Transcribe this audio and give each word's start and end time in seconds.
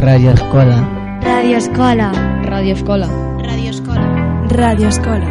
Radio 0.00 0.30
Escola. 0.32 1.20
Radio 1.22 1.56
Escola. 1.56 2.12
Radio 2.42 2.74
Escola. 2.74 3.06
Radio 3.38 3.70
Escola. 3.70 4.46
Radio 4.48 4.88
Escola. 4.88 5.26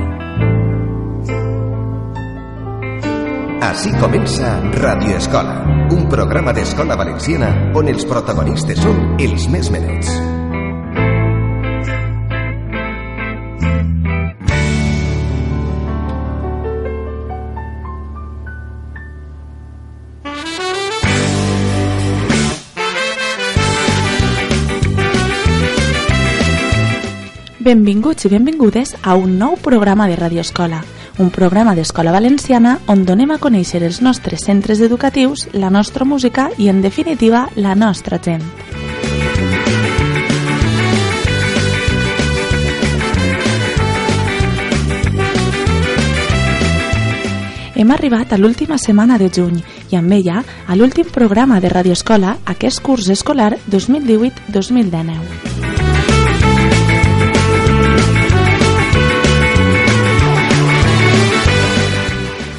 Així 3.59 3.91
comença 3.99 4.61
Radio 4.79 5.17
Escola, 5.17 5.63
un 5.91 6.07
programa 6.07 6.53
d'escola 6.53 6.95
valenciana 6.95 7.71
on 7.75 7.87
els 7.87 8.05
protagonistes 8.05 8.79
són 8.79 9.17
els 9.19 9.49
més 9.49 9.71
menets. 9.71 10.32
Benvinguts 27.73 28.27
i 28.27 28.29
benvingudes 28.29 28.91
a 29.01 29.15
un 29.17 29.39
nou 29.39 29.55
programa 29.57 30.05
de 30.05 30.15
Radio 30.15 30.43
Escola, 30.43 30.83
un 31.17 31.31
programa 31.33 31.73
d'escola 31.73 32.11
valenciana 32.13 32.75
on 32.85 33.01
donem 33.01 33.33
a 33.33 33.39
conèixer 33.41 33.81
els 33.81 33.97
nostres 34.05 34.45
centres 34.45 34.77
educatius, 34.85 35.47
la 35.57 35.71
nostra 35.73 36.05
música 36.05 36.51
i, 36.61 36.69
en 36.69 36.83
definitiva, 36.85 37.47
la 37.55 37.73
nostra 37.73 38.21
gent. 38.21 38.45
Hem 47.73 47.97
arribat 47.97 48.33
a 48.33 48.37
l'última 48.37 48.77
setmana 48.77 49.17
de 49.17 49.33
juny 49.33 49.63
i 49.89 49.97
amb 49.97 50.13
ella 50.13 50.45
a 50.67 50.77
l'últim 50.77 51.09
programa 51.09 51.57
de 51.57 51.73
Radio 51.73 51.97
Escola 51.97 52.37
aquest 52.45 52.85
curs 52.85 53.09
escolar 53.09 53.55
2018-2019. 53.65 55.72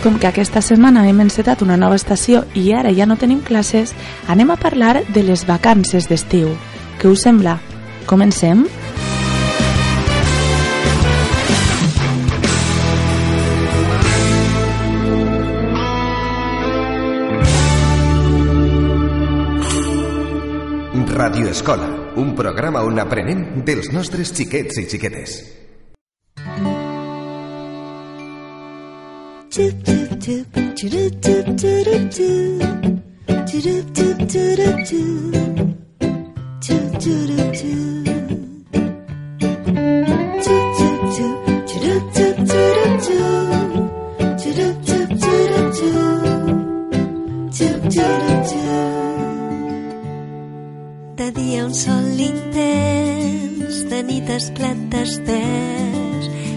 Com 0.04 0.18
que 0.20 0.28
aquesta 0.28 0.60
setmana 0.60 1.06
hem 1.08 1.22
encetat 1.24 1.62
una 1.64 1.78
nova 1.80 1.96
estació 1.96 2.42
i 2.52 2.66
ara 2.76 2.90
ja 2.92 3.06
no 3.08 3.16
tenim 3.16 3.38
classes, 3.40 3.94
anem 4.28 4.52
a 4.52 4.58
parlar 4.60 4.98
de 5.16 5.22
les 5.24 5.46
vacances 5.48 6.10
d'estiu. 6.10 6.50
Què 7.00 7.08
us 7.08 7.24
sembla? 7.24 7.56
Comencem? 8.04 8.66
Radio 21.14 21.48
Escola, 21.48 21.88
un 22.20 22.34
programa 22.36 22.84
on 22.84 23.00
aprenem 23.00 23.62
dels 23.64 23.88
nostres 23.96 24.36
xiquets 24.36 24.82
i 24.82 24.90
xiquetes. 24.90 25.38
De 51.16 51.30
dia 51.30 51.64
un 51.64 51.72
sol 51.72 52.18
intens, 52.18 53.84
de 53.86 54.02
nit 54.02 54.30
esclat 54.34 54.80
d'estès, 54.90 56.03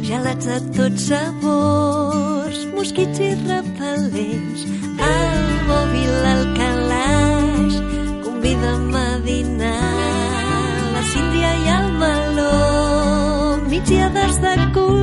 gelats 0.07 0.45
de 0.47 0.57
tots 0.75 1.07
sabors, 1.09 2.59
mosquits 2.75 3.19
i 3.19 3.31
repel·lents. 3.41 4.63
El 5.07 5.41
mòbil 5.67 6.27
al 6.31 6.43
calaix, 6.55 7.79
convida'm 8.25 8.93
a 8.95 9.07
dinar, 9.27 9.95
la 10.95 11.07
síndria 11.13 11.55
i 11.63 11.73
el 11.79 11.89
meló, 12.03 12.53
migdiades 13.67 14.39
de 14.45 14.55
colors. 14.77 14.96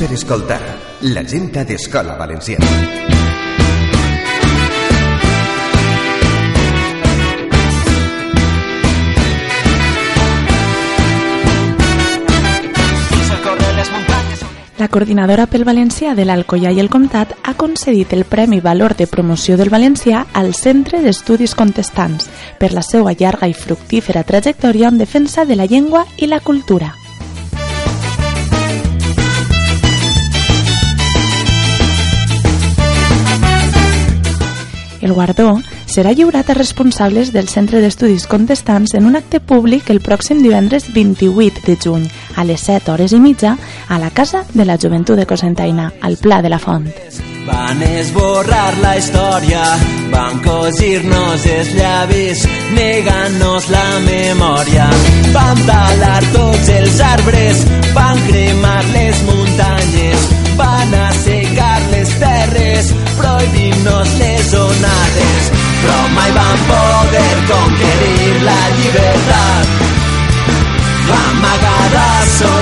per 0.00 0.14
escoltar 0.16 0.62
la 1.12 1.20
gent 1.28 1.50
d'Escola 1.52 2.14
Valenciana. 2.16 2.64
La 14.78 14.88
coordinadora 14.88 15.44
pel 15.44 15.66
valencià 15.68 16.14
de 16.16 16.24
l'Alcoià 16.24 16.72
i 16.72 16.80
el 16.80 16.88
Comtat 16.88 17.34
ha 17.44 17.52
concedit 17.52 18.14
el 18.16 18.24
Premi 18.24 18.62
Valor 18.64 18.96
de 18.96 19.04
Promoció 19.04 19.58
del 19.60 19.68
Valencià 19.68 20.24
al 20.32 20.54
Centre 20.54 21.02
d'Estudis 21.04 21.52
Contestants 21.52 22.32
per 22.56 22.72
la 22.72 22.80
seva 22.80 23.12
llarga 23.12 23.52
i 23.52 23.52
fructífera 23.52 24.24
trajectòria 24.24 24.88
en 24.88 24.96
defensa 24.96 25.44
de 25.44 25.60
la 25.60 25.68
llengua 25.68 26.06
i 26.16 26.32
la 26.32 26.40
cultura. 26.40 26.94
El 35.00 35.14
guardó 35.16 35.54
serà 35.88 36.12
lliurat 36.12 36.50
a 36.50 36.54
responsables 36.54 37.32
del 37.32 37.48
Centre 37.48 37.80
d'Estudis 37.80 38.26
Contestants 38.28 38.94
en 38.94 39.06
un 39.08 39.16
acte 39.16 39.40
públic 39.40 39.88
el 39.90 40.02
pròxim 40.04 40.42
divendres 40.44 40.90
28 40.92 41.64
de 41.66 41.76
juny 41.80 42.06
a 42.36 42.44
les 42.44 42.68
7 42.68 42.92
hores 42.92 43.16
i 43.16 43.20
mitja 43.20 43.56
a 43.88 43.98
la 43.98 44.10
Casa 44.10 44.44
de 44.52 44.64
la 44.68 44.76
Joventut 44.76 45.16
de 45.16 45.26
Cosentaina, 45.26 45.92
al 46.00 46.16
Pla 46.16 46.42
de 46.42 46.50
la 46.52 46.58
Font. 46.58 46.86
Van 47.46 47.82
esborrar 47.82 48.76
la 48.78 48.96
història, 48.98 49.62
van 50.12 50.38
cosir-nos 50.44 51.46
els 51.48 51.72
llavis, 51.74 52.44
negant-nos 52.76 53.70
la 53.72 53.86
memòria. 54.04 54.90
Van 55.32 55.64
talar 55.66 56.20
tots 56.36 56.68
els 56.76 57.00
arbres, 57.00 57.64
van 57.96 58.20
cremar 58.28 58.84
les 58.92 59.24
muntanyes, 59.24 60.30
van 60.60 60.94
assecar 61.08 61.78
les 61.96 62.16
terres, 62.20 62.94
prohibint-nos 63.16 63.69
les 63.84 64.54
onades. 64.54 65.50
Però 65.82 65.98
mai 66.14 66.30
van 66.32 66.58
poder 66.70 67.36
conquerir 67.50 68.42
la 68.44 68.60
llibertat. 68.76 69.66
Va 71.08 71.20
amagada 71.30 72.06
sota 72.38 72.59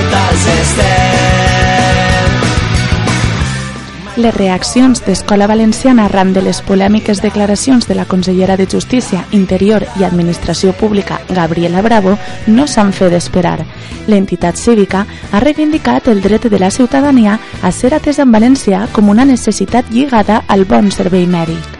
Les 4.19 4.35
reaccions 4.35 4.99
d'Escola 5.05 5.47
Valenciana 5.47 6.03
arran 6.09 6.33
de 6.35 6.41
les 6.43 6.57
polèmiques 6.67 7.21
declaracions 7.23 7.87
de 7.87 7.95
la 7.95 8.03
consellera 8.03 8.57
de 8.59 8.65
Justícia, 8.67 9.21
Interior 9.31 9.85
i 9.95 10.03
Administració 10.03 10.73
Pública, 10.75 11.21
Gabriela 11.29 11.79
Bravo, 11.81 12.17
no 12.47 12.67
s'han 12.67 12.91
fet 12.91 13.15
d'esperar. 13.15 13.63
L'entitat 14.11 14.59
cívica 14.59 15.05
ha 15.31 15.39
reivindicat 15.39 16.11
el 16.11 16.19
dret 16.19 16.51
de 16.51 16.59
la 16.59 16.69
ciutadania 16.69 17.39
a 17.63 17.71
ser 17.71 17.95
atesa 17.95 18.27
en 18.27 18.35
valencià 18.35 18.87
com 18.91 19.07
una 19.07 19.23
necessitat 19.23 19.87
lligada 19.87 20.43
al 20.49 20.67
bon 20.67 20.91
servei 20.91 21.23
mèdic. 21.23 21.78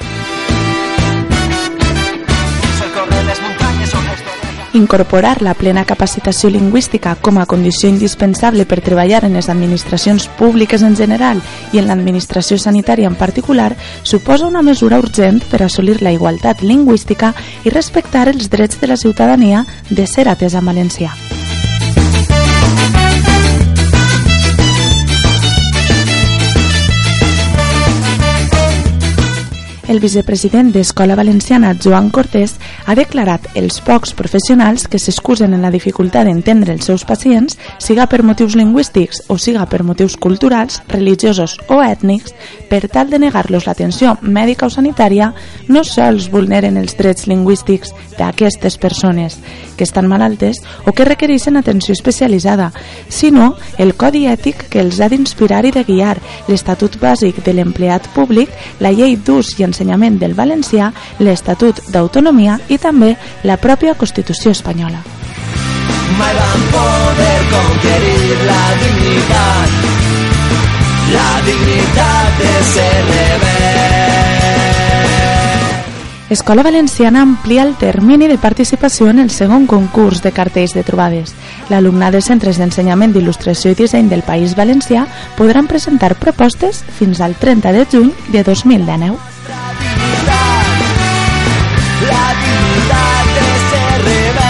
Incorporar 4.74 5.42
la 5.42 5.56
plena 5.58 5.82
capacitació 5.84 6.52
lingüística 6.54 7.16
com 7.26 7.40
a 7.42 7.48
condició 7.50 7.90
indispensable 7.90 8.68
per 8.70 8.84
treballar 8.86 9.24
en 9.26 9.34
les 9.34 9.50
administracions 9.50 10.28
públiques 10.38 10.84
en 10.86 10.96
general 10.96 11.42
i 11.74 11.82
en 11.82 11.90
l'administració 11.90 12.60
sanitària 12.62 13.10
en 13.10 13.18
particular 13.18 13.72
suposa 14.04 14.46
una 14.46 14.62
mesura 14.62 15.02
urgent 15.02 15.42
per 15.50 15.64
assolir 15.66 16.04
la 16.06 16.14
igualtat 16.14 16.62
lingüística 16.62 17.34
i 17.66 17.74
respectar 17.74 18.28
els 18.30 18.54
drets 18.54 18.78
de 18.80 18.94
la 18.94 18.98
ciutadania 18.98 19.66
de 19.90 20.06
ser 20.06 20.30
atesa 20.30 20.62
en 20.62 20.70
valencià. 20.70 21.39
El 29.90 30.00
vicepresident 30.00 30.68
d'Escola 30.70 31.16
Valenciana, 31.18 31.72
Joan 31.74 32.12
Cortés, 32.14 32.52
ha 32.86 32.94
declarat 32.94 33.48
els 33.58 33.80
pocs 33.82 34.12
professionals 34.14 34.84
que 34.86 35.00
s'excusen 35.02 35.56
en 35.58 35.64
la 35.66 35.72
dificultat 35.74 36.28
d'entendre 36.30 36.76
els 36.78 36.86
seus 36.86 37.08
pacients, 37.10 37.58
siga 37.82 38.06
per 38.06 38.20
motius 38.22 38.54
lingüístics 38.54 39.24
o 39.34 39.40
siga 39.42 39.66
per 39.66 39.82
motius 39.82 40.14
culturals, 40.14 40.84
religiosos 40.94 41.58
o 41.74 41.82
ètnics, 41.82 42.36
per 42.70 42.84
tal 42.86 43.10
de 43.10 43.18
negar-los 43.18 43.66
l'atenció 43.66 44.14
mèdica 44.22 44.70
o 44.70 44.70
sanitària, 44.70 45.32
no 45.74 45.82
sols 45.82 46.30
vulneren 46.30 46.78
els 46.78 46.94
drets 46.94 47.26
lingüístics 47.26 47.96
d'aquestes 48.20 48.78
persones 48.78 49.42
que 49.80 49.88
estan 49.88 50.12
malaltes 50.12 50.60
o 50.84 50.92
que 50.92 51.08
requereixen 51.08 51.56
atenció 51.56 51.94
especialitzada, 51.96 52.74
sinó 53.08 53.56
el 53.80 53.96
codi 53.96 54.26
ètic 54.28 54.66
que 54.68 54.82
els 54.84 55.00
ha 55.00 55.08
d'inspirar 55.08 55.64
i 55.64 55.72
de 55.72 55.86
guiar, 55.88 56.18
l'Estatut 56.52 57.00
Bàsic 57.00 57.40
de 57.46 57.56
l'Empleat 57.56 58.10
Públic, 58.12 58.52
la 58.84 58.92
Llei 58.92 59.16
d'Ús 59.16 59.56
i 59.58 59.64
Ensenyament 59.64 60.20
del 60.20 60.36
Valencià, 60.36 60.92
l'Estatut 61.24 61.80
d'Autonomia 61.94 62.60
i 62.68 62.78
també 62.78 63.16
la 63.48 63.56
pròpia 63.56 63.96
Constitució 63.96 64.52
espanyola. 64.52 65.00
mai 66.20 66.34
van 66.36 66.62
poder 66.74 67.40
conquerir 67.54 68.38
la 68.50 68.66
dignitat, 68.82 69.70
la 71.16 71.32
dignitat 71.48 72.44
de 72.44 72.54
ser 72.74 72.94
rebel. 73.14 73.99
Escola 76.30 76.62
Valenciana 76.62 77.24
amplia 77.24 77.64
el 77.64 77.76
termini 77.76 78.28
de 78.28 78.38
participació 78.38 79.10
en 79.10 79.18
el 79.18 79.32
segon 79.34 79.66
concurs 79.66 80.22
de 80.22 80.32
cartells 80.32 80.76
de 80.78 80.84
trobades. 80.86 81.34
L'alumnat 81.74 82.14
de 82.14 82.22
centres 82.22 82.60
d'ensenyament 82.62 83.16
d'il·lustració 83.16 83.72
i 83.74 83.78
disseny 83.80 84.12
del 84.12 84.22
País 84.22 84.54
Valencià 84.54 85.08
podran 85.38 85.66
presentar 85.66 86.14
propostes 86.22 86.84
fins 87.00 87.18
al 87.26 87.34
30 87.34 87.74
de 87.74 87.86
juny 87.90 88.14
de 88.30 88.44
2019. 88.46 89.18
La 92.06 92.30
dignitat 92.38 93.26
de 93.40 93.50
ser 93.72 93.98
rebel. 94.06 94.46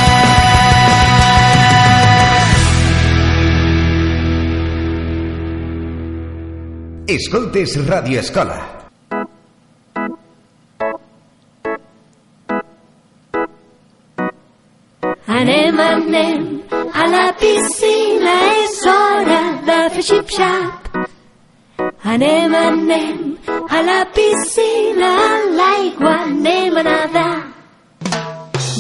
Escoltes 7.07 7.79
Radio 7.87 8.19
Escola. 8.19 8.78
Anem, 15.39 15.79
anem 15.79 16.41
a 16.93 17.05
la 17.07 17.27
piscina, 17.39 18.31
és 18.59 18.79
hora 18.91 19.37
de 19.63 19.77
fer 19.93 20.03
xip-xap. 20.03 20.89
Anem, 22.03 22.55
anem 22.59 23.37
a 23.47 23.79
la 23.87 24.01
piscina, 24.17 25.13
a 25.15 25.37
l'aigua 25.61 26.11
anem 26.25 26.81
a 26.81 26.83
nedar. 26.89 27.31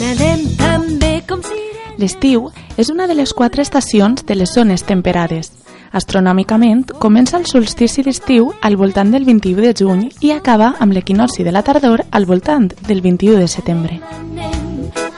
Nedem 0.01 0.43
també 0.59 1.13
com 1.29 1.39
si... 1.47 1.63
L'estiu 1.99 2.49
és 2.75 2.91
una 2.91 3.07
de 3.07 3.15
les 3.15 3.31
quatre 3.31 3.63
estacions 3.63 4.27
de 4.27 4.35
les 4.35 4.51
zones 4.51 4.83
temperades. 4.83 5.53
Astronòmicament, 5.95 6.89
comença 6.99 7.39
el 7.39 7.47
solstici 7.47 8.03
d'estiu 8.03 8.51
al 8.61 8.75
voltant 8.75 9.15
del 9.15 9.23
21 9.23 9.63
de 9.63 9.73
juny 9.79 10.09
i 10.19 10.35
acaba 10.35 10.73
amb 10.79 10.91
l'equinoci 10.91 11.47
de 11.47 11.55
la 11.55 11.63
tardor 11.63 12.03
al 12.11 12.27
voltant 12.27 12.67
del 12.83 12.99
21 12.99 13.39
de 13.39 13.47
setembre. 13.47 14.03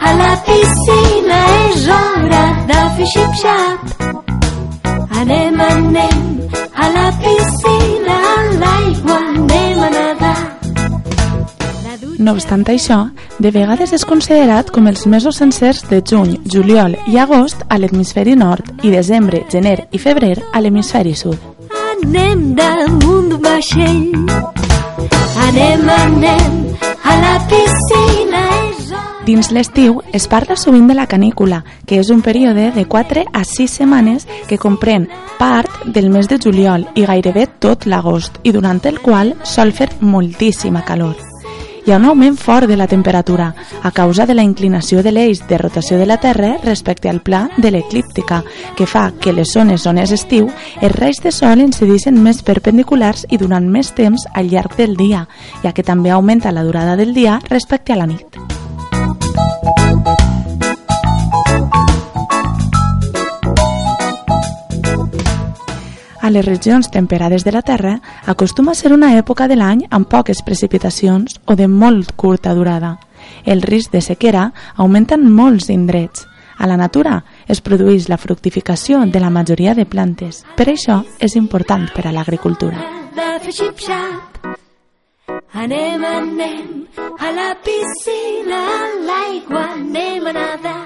A 0.01 0.13
la 0.17 0.31
piscina 0.45 1.39
és 1.69 1.83
hora 1.93 2.43
de 2.69 2.79
fer 2.97 3.07
xip-xap. 3.13 3.91
Anem, 5.21 5.59
anem 5.61 6.23
a 6.73 6.87
la 6.95 7.07
piscina, 7.21 8.15
a 8.31 8.37
l'aigua 8.63 9.17
anem 9.35 9.83
a 9.85 9.91
nedar. 9.93 10.39
No 12.17 12.33
obstant 12.33 12.65
això, 12.73 12.99
de 13.41 13.51
vegades 13.53 13.93
és 13.97 14.05
considerat 14.05 14.73
com 14.73 14.89
els 14.89 15.05
mesos 15.05 15.37
sencers 15.41 15.83
de 15.89 16.01
juny, 16.01 16.35
juliol 16.45 16.97
i 17.07 17.17
agost 17.21 17.63
a 17.69 17.77
l'hemisferi 17.77 18.35
nord 18.37 18.85
i 18.85 18.91
desembre, 18.93 19.45
gener 19.53 19.87
i 19.91 20.01
febrer 20.01 20.35
a 20.51 20.61
l'hemisferi 20.61 21.15
sud. 21.17 21.37
Anem 21.93 22.51
damunt 22.57 23.31
d'un 23.31 23.41
vaixell. 23.41 24.13
Anem, 25.47 25.89
anem 26.01 26.61
a 27.05 27.17
la 27.25 27.35
piscina, 27.49 28.45
és. 28.65 28.80
Dins 29.25 29.51
l'estiu 29.53 29.99
es 30.17 30.25
parla 30.27 30.55
sovint 30.57 30.87
de 30.89 30.95
la 30.97 31.05
canícula, 31.05 31.61
que 31.85 31.99
és 32.01 32.09
un 32.09 32.23
període 32.25 32.71
de 32.73 32.85
4 32.89 33.27
a 33.31 33.43
6 33.45 33.75
setmanes 33.81 34.25
que 34.49 34.57
comprèn 34.57 35.07
part 35.37 35.69
del 35.85 36.09
mes 36.09 36.27
de 36.27 36.39
juliol 36.41 36.87
i 36.97 37.05
gairebé 37.05 37.45
tot 37.61 37.85
l'agost 37.85 38.39
i 38.41 38.51
durant 38.51 38.81
el 38.89 38.97
qual 38.99 39.35
sol 39.45 39.73
fer 39.77 39.91
moltíssima 40.01 40.81
calor. 40.81 41.13
Hi 41.85 41.93
ha 41.93 41.97
un 41.97 42.05
augment 42.05 42.37
fort 42.37 42.67
de 42.69 42.77
la 42.77 42.87
temperatura 42.87 43.53
a 43.81 43.91
causa 43.91 44.25
de 44.25 44.33
la 44.33 44.45
inclinació 44.45 45.01
de 45.01 45.13
l'eix 45.13 45.41
de 45.49 45.57
rotació 45.57 45.97
de 45.97 46.05
la 46.05 46.17
Terra 46.17 46.55
respecte 46.63 47.09
al 47.09 47.21
pla 47.21 47.47
de 47.57 47.71
l'eclíptica, 47.71 48.43
que 48.77 48.85
fa 48.85 49.11
que 49.21 49.33
les 49.33 49.53
zones 49.53 49.85
on 49.85 50.01
és 50.01 50.13
estiu 50.17 50.49
els 50.81 50.95
raigs 50.97 51.21
de 51.21 51.33
sol 51.33 51.61
incideixen 51.61 52.17
més 52.21 52.41
perpendiculars 52.41 53.27
i 53.29 53.37
durant 53.37 53.69
més 53.69 53.93
temps 53.97 54.25
al 54.33 54.49
llarg 54.49 54.77
del 54.77 54.97
dia, 54.97 55.27
ja 55.61 55.73
que 55.73 55.85
també 55.85 56.09
augmenta 56.09 56.53
la 56.53 56.65
durada 56.65 56.97
del 56.97 57.13
dia 57.13 57.37
respecte 57.49 57.93
a 57.93 58.01
la 58.01 58.09
nit. 58.09 58.50
A 66.21 66.29
les 66.29 66.45
regions 66.45 66.91
temperades 66.91 67.43
de 67.43 67.51
la 67.51 67.63
Terra 67.63 67.99
acostuma 68.25 68.73
a 68.73 68.75
ser 68.75 68.93
una 68.93 69.15
època 69.17 69.47
de 69.49 69.55
l'any 69.57 69.87
amb 69.89 70.05
poques 70.07 70.43
precipitacions 70.45 71.39
o 71.49 71.55
de 71.57 71.65
molt 71.67 72.11
curta 72.15 72.53
durada. 72.53 72.99
El 73.43 73.63
risc 73.65 73.91
de 73.91 74.01
sequera 74.05 74.51
augmenta 74.75 75.17
en 75.17 75.31
molts 75.33 75.71
indrets. 75.73 76.27
A 76.61 76.67
la 76.69 76.77
natura 76.77 77.23
es 77.47 77.61
produeix 77.65 78.05
la 78.07 78.19
fructificació 78.21 78.99
de 79.09 79.19
la 79.19 79.31
majoria 79.33 79.73
de 79.73 79.87
plantes. 79.89 80.43
Per 80.55 80.67
això 80.69 80.99
és 81.17 81.35
important 81.35 81.87
per 81.95 82.05
a 82.05 82.11
l'agricultura. 82.13 82.77
Anem, 85.53 86.05
anem 86.05 86.85
a 87.17 87.31
la 87.33 87.49
piscina, 87.65 88.59
a 88.61 88.85
l'aigua, 89.07 89.63
anem 89.73 90.29
a 90.29 90.35
nedar. 90.37 90.83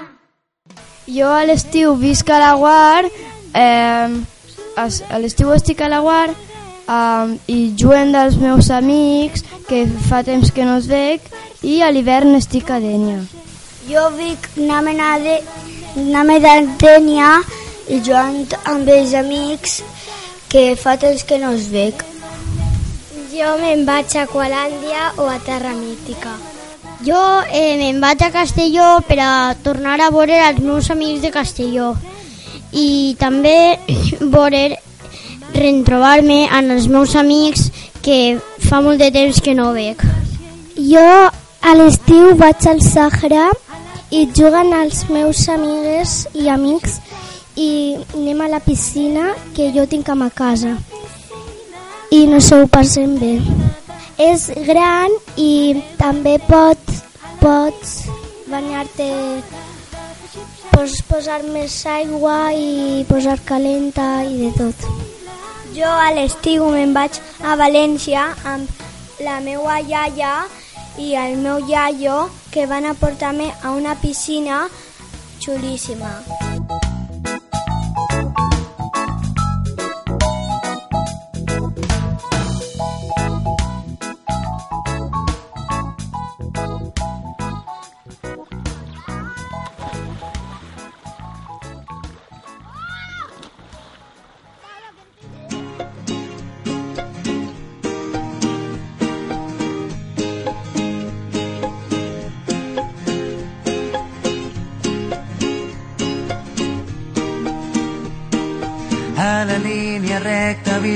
Jo 1.06 1.28
a 1.28 1.44
l'estiu 1.44 1.92
visc 2.00 2.32
a 2.32 2.40
la 2.40 2.54
Guar, 2.56 3.04
eh, 3.52 4.08
a 4.76 5.18
l'estiu 5.22 5.52
estic 5.54 5.80
a 5.80 5.88
la 5.88 6.00
Guar 6.04 6.28
eh, 6.30 7.26
i 7.52 7.58
juguen 7.78 8.12
dels 8.12 8.36
meus 8.40 8.70
amics 8.70 9.44
que 9.68 9.84
fa 10.08 10.22
temps 10.26 10.52
que 10.52 10.66
no 10.68 10.76
els 10.78 10.88
veig 10.90 11.24
i 11.64 11.80
a 11.82 11.90
l'hivern 11.90 12.36
estic 12.38 12.70
a 12.70 12.80
Dènia. 12.82 13.22
Jo 13.88 14.08
vic 14.18 14.50
una 14.56 14.82
mena 14.82 15.14
de 15.22 15.38
una 15.96 16.24
mena 16.28 16.42
d'Antènia 16.44 17.30
i 17.88 18.00
jugant 18.02 18.56
amb 18.68 18.88
els 18.90 19.14
amics 19.14 19.80
que 20.52 20.74
fa 20.76 20.96
temps 21.00 21.24
que 21.24 21.38
no 21.40 21.54
els 21.54 21.70
veig. 21.72 22.02
Jo 23.32 23.56
me'n 23.60 23.84
vaig 23.88 24.12
a 24.16 24.26
Qualàndia 24.28 25.12
o 25.22 25.28
a 25.28 25.38
Terra 25.46 25.72
Mítica. 25.76 26.34
Jo 27.06 27.22
eh, 27.52 27.76
me'n 27.80 28.00
vaig 28.00 28.22
a 28.24 28.32
Castelló 28.34 29.00
per 29.08 29.18
a 29.20 29.32
tornar 29.64 29.98
a 30.00 30.10
veure 30.10 30.38
els 30.48 30.60
meus 30.64 30.90
amics 30.90 31.24
de 31.24 31.32
Castelló 31.32 31.94
i 32.72 33.16
també 33.20 33.78
veure 34.34 34.62
retrobar-me 35.56 36.46
amb 36.52 36.74
els 36.76 36.88
meus 36.92 37.14
amics 37.16 37.70
que 38.02 38.38
fa 38.68 38.82
molt 38.84 39.00
de 39.02 39.10
temps 39.10 39.40
que 39.42 39.54
no 39.54 39.72
veig. 39.76 40.02
Jo 40.76 41.06
a 41.66 41.74
l'estiu 41.74 42.34
vaig 42.38 42.66
al 42.70 42.82
Sàhara 42.84 43.48
i 44.14 44.26
juguen 44.36 44.72
els 44.76 45.06
meus 45.10 45.46
amigues 45.50 46.26
i 46.34 46.48
amics 46.52 47.00
i 47.56 47.70
anem 48.14 48.44
a 48.44 48.52
la 48.52 48.60
piscina 48.60 49.32
que 49.56 49.72
jo 49.74 49.86
tinc 49.90 50.08
a 50.12 50.14
ma 50.14 50.28
casa 50.30 50.76
i 52.12 52.26
no 52.30 52.40
s'ho 52.40 52.66
passem 52.70 53.16
bé. 53.18 53.34
És 54.22 54.48
gran 54.68 55.12
i 55.36 55.76
també 55.98 56.36
pots, 56.48 57.02
pots 57.42 57.96
banyar-te 58.48 59.10
pots 60.72 61.02
posar 61.08 61.40
més 61.44 61.74
aigua 61.90 62.52
i 62.54 63.04
posar 63.08 63.38
calenta 63.48 64.24
i 64.24 64.38
de 64.44 64.50
tot. 64.56 64.86
Jo 65.76 65.88
a 65.88 66.10
l'estiu 66.16 66.68
me'n 66.72 66.94
vaig 66.96 67.20
a 67.44 67.56
València 67.60 68.28
amb 68.54 68.84
la 69.26 69.40
meua 69.44 69.80
iaia 69.84 70.34
i 70.98 71.14
el 71.20 71.36
meu 71.42 71.60
iaio 71.68 72.18
que 72.50 72.66
van 72.66 72.88
a 72.88 72.94
portar-me 72.94 73.52
a 73.62 73.76
una 73.76 73.96
piscina 74.00 74.66
xulíssima. 75.40 76.55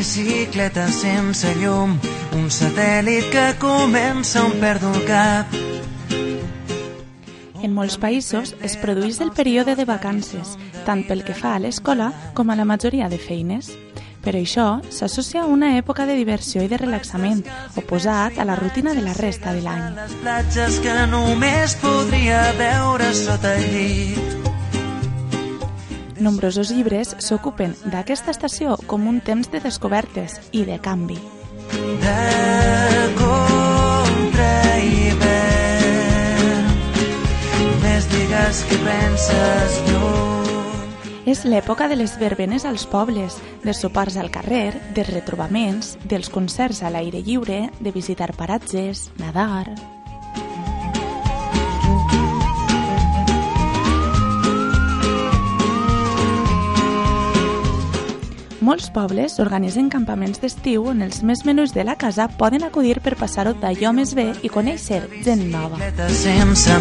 Bicicleta 0.01 0.87
sense 0.89 1.51
llum, 1.61 1.91
un 2.33 2.47
satèl·lit 2.49 3.27
que 3.29 3.43
comença 3.61 4.41
on 4.47 4.55
perdo 4.57 4.89
el 4.97 5.03
cap. 5.05 5.53
En 7.61 7.75
molts 7.77 7.99
països 8.01 8.55
es 8.65 8.79
produeix 8.81 9.21
el 9.21 9.35
període 9.37 9.77
de 9.77 9.85
vacances, 9.85 10.57
tant 10.89 11.05
pel 11.05 11.21
que 11.21 11.37
fa 11.37 11.53
a 11.59 11.61
l'escola 11.61 12.09
com 12.33 12.49
a 12.49 12.57
la 12.57 12.65
majoria 12.65 13.13
de 13.13 13.21
feines. 13.21 13.75
Per 14.25 14.39
això 14.41 14.81
s'associa 14.89 15.45
a 15.45 15.53
una 15.53 15.75
època 15.77 16.09
de 16.09 16.17
diversió 16.17 16.65
i 16.65 16.73
de 16.73 16.81
relaxament, 16.81 17.45
oposat 17.77 18.41
a 18.41 18.49
la 18.49 18.57
rutina 18.57 18.97
de 18.97 19.05
la 19.05 19.13
resta 19.21 19.53
de 19.53 19.69
l'any. 19.69 19.87
Les 20.01 20.19
platges 20.25 20.81
que 20.81 21.01
només 21.13 21.77
podria 21.85 22.47
veure 22.57 23.13
sota 23.13 23.59
el 23.61 23.75
llit. 23.77 24.40
Nombrosos 26.21 26.69
llibres 26.69 27.15
s'ocupen 27.25 27.73
d'aquesta 27.89 28.31
estació 28.35 28.77
com 28.87 29.07
un 29.09 29.23
temps 29.25 29.49
de 29.49 29.61
descobertes 29.65 30.37
i 30.53 30.67
de 30.69 30.77
canvi. 30.85 31.17
De 32.03 32.17
contra 33.17 34.51
hivern, 34.85 36.67
més 37.81 38.09
digues 38.13 38.65
que 38.69 38.81
penses 38.85 39.79
lluny. 39.89 40.21
És 41.31 41.47
l'època 41.49 41.89
de 41.89 41.97
les 41.97 42.19
verbenes 42.21 42.67
als 42.69 42.85
pobles, 42.91 43.39
de 43.65 43.73
sopars 43.77 44.19
al 44.21 44.29
carrer, 44.35 44.75
dels 44.97 45.09
retrobaments, 45.15 45.97
dels 46.05 46.29
concerts 46.29 46.83
a 46.83 46.93
l'aire 46.93 47.25
lliure, 47.25 47.71
de 47.81 47.97
visitar 47.97 48.35
paratges, 48.37 49.09
nadar... 49.17 50.00
Molts 58.61 58.91
pobles 58.93 59.39
organitzen 59.41 59.87
campaments 59.89 60.43
d'estiu 60.43 60.91
on 60.93 61.01
els 61.07 61.23
més 61.25 61.47
menuts 61.49 61.73
de 61.73 61.85
la 61.89 61.95
casa 61.97 62.27
poden 62.43 62.67
acudir 62.67 62.99
per 63.01 63.15
passar-ho 63.17 63.55
d'allò 63.63 63.95
més 63.97 64.13
bé 64.19 64.27
i 64.45 64.53
conèixer 64.53 65.01
gent 65.25 65.47
nova. 65.49 65.81
Sense 66.21 66.77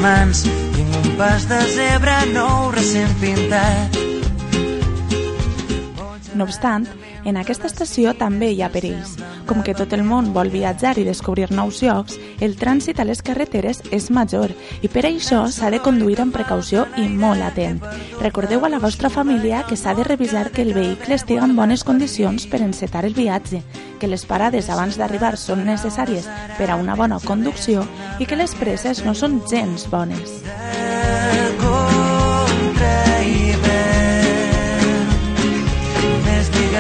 tinc 0.75 1.00
un 1.00 1.09
pas 1.21 1.48
de 1.48 1.63
zebra 1.79 2.19
nou 2.36 2.71
recent 2.75 3.15
pintat. 3.24 4.18
No 6.39 6.46
obstant, 6.48 6.86
en 7.27 7.36
aquesta 7.36 7.67
estació 7.67 8.13
també 8.15 8.53
hi 8.53 8.62
ha 8.63 8.69
perills. 8.72 9.17
Com 9.50 9.60
que 9.65 9.74
tot 9.75 9.91
el 9.98 10.05
món 10.08 10.29
vol 10.31 10.48
viatjar 10.53 10.93
i 11.01 11.03
descobrir 11.03 11.50
nous 11.51 11.81
llocs, 11.84 12.15
el 12.39 12.53
trànsit 12.55 13.01
a 13.01 13.05
les 13.10 13.19
carreteres 13.19 13.81
és 13.91 14.08
major 14.15 14.53
i 14.79 14.88
per 14.88 15.03
això 15.10 15.41
s'ha 15.51 15.67
de 15.74 15.81
conduir 15.84 16.22
amb 16.24 16.31
precaució 16.31 16.86
i 16.96 17.10
molt 17.12 17.43
atent. 17.43 17.84
Recordeu 18.22 18.63
a 18.63 18.72
la 18.72 18.79
vostra 18.79 19.12
família 19.12 19.65
que 19.67 19.75
s'ha 19.75 19.98
de 19.98 20.08
revisar 20.08 20.48
que 20.55 20.63
el 20.63 20.72
vehicle 20.77 21.19
estigui 21.19 21.43
en 21.43 21.58
bones 21.60 21.84
condicions 21.84 22.48
per 22.48 22.63
encetar 22.63 23.03
el 23.03 23.17
viatge, 23.19 23.60
que 24.00 24.08
les 24.08 24.24
parades 24.24 24.72
abans 24.72 24.96
d'arribar 24.96 25.36
són 25.36 25.67
necessàries 25.67 26.31
per 26.55 26.72
a 26.72 26.79
una 26.79 26.96
bona 26.96 27.19
conducció 27.19 27.84
i 28.19 28.25
que 28.25 28.39
les 28.39 28.55
presses 28.55 29.03
no 29.03 29.12
són 29.12 29.41
gens 29.51 29.89
bones. 29.91 30.39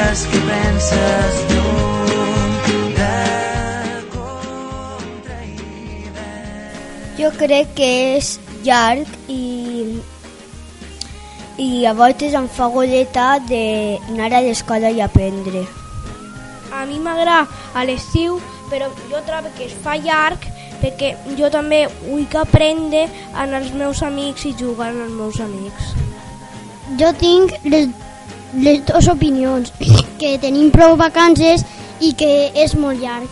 Que 0.09 0.39
penses 0.41 1.35
lluny. 1.51 2.93
De. 2.95 3.09
Jo 7.19 7.29
crec 7.37 7.75
que 7.77 7.89
és 8.15 8.39
llarg 8.65 9.05
i, 9.29 10.01
i 11.61 11.85
a 11.85 11.93
voltes 11.93 12.33
em 12.33 12.49
fa 12.49 12.71
goleta 12.73 13.27
d'anar 13.51 14.31
a 14.33 14.41
l'escola 14.47 14.89
i 14.89 15.03
aprendre. 15.05 15.61
A 16.73 16.87
mi 16.89 16.97
m'agrada 16.97 17.45
a 17.77 17.85
l'estiu, 17.85 18.41
però 18.73 18.89
jo 19.13 19.21
trobo 19.29 19.53
que 19.59 19.69
es 19.69 19.77
fa 19.85 19.99
llarg 20.01 20.41
perquè 20.81 21.13
jo 21.37 21.53
també 21.53 21.85
vull 22.01 22.25
aprendre 22.41 23.05
amb 23.35 23.61
els 23.61 23.73
meus 23.77 24.01
amics 24.01 24.49
i 24.49 24.57
jugar 24.57 24.89
amb 24.89 25.05
els 25.05 25.17
meus 25.21 25.41
amics. 25.45 25.93
Jo 26.97 27.13
tinc 27.21 27.53
les, 27.69 27.91
les 28.53 28.81
dues 28.85 29.07
opinions, 29.11 29.71
que 30.19 30.37
tenim 30.41 30.71
prou 30.73 30.95
vacances 30.97 31.65
i 32.01 32.13
que 32.17 32.49
és 32.57 32.75
molt 32.75 33.01
llarg. 33.01 33.29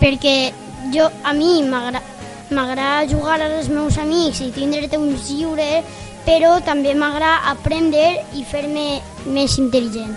Perquè 0.00 0.52
jo, 0.94 1.08
a 1.24 1.32
mi 1.36 1.62
m'agrada 1.64 3.08
jugar 3.10 3.40
amb 3.40 3.58
els 3.58 3.68
meus 3.72 3.98
amics 3.98 4.40
i 4.44 4.52
tindre 4.54 4.88
temps 4.88 5.28
lliure, 5.30 5.82
però 6.24 6.56
també 6.64 6.94
m'agrada 6.96 7.50
aprendre 7.52 8.06
i 8.36 8.44
fer-me 8.48 9.00
més 9.26 9.58
intel·ligent. 9.60 10.14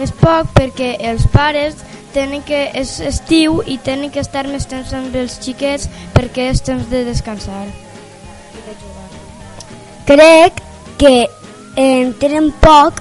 És 0.00 0.12
poc 0.18 0.50
perquè 0.56 0.94
els 1.10 1.26
pares 1.30 1.78
tenen 2.14 2.42
que 2.46 2.64
és 2.74 2.96
estiu 3.06 3.60
i 3.66 3.76
tenen 3.78 4.10
que 4.10 4.22
estar 4.22 4.46
més 4.48 4.66
temps 4.70 4.92
amb 4.96 5.14
els 5.14 5.38
xiquets 5.42 5.86
perquè 6.14 6.50
és 6.50 6.62
temps 6.66 6.88
de 6.90 7.04
descansar. 7.06 7.66
Crec 10.10 10.58
que 10.98 11.28
en 11.76 12.14
tenen 12.18 12.50
poc 12.62 13.00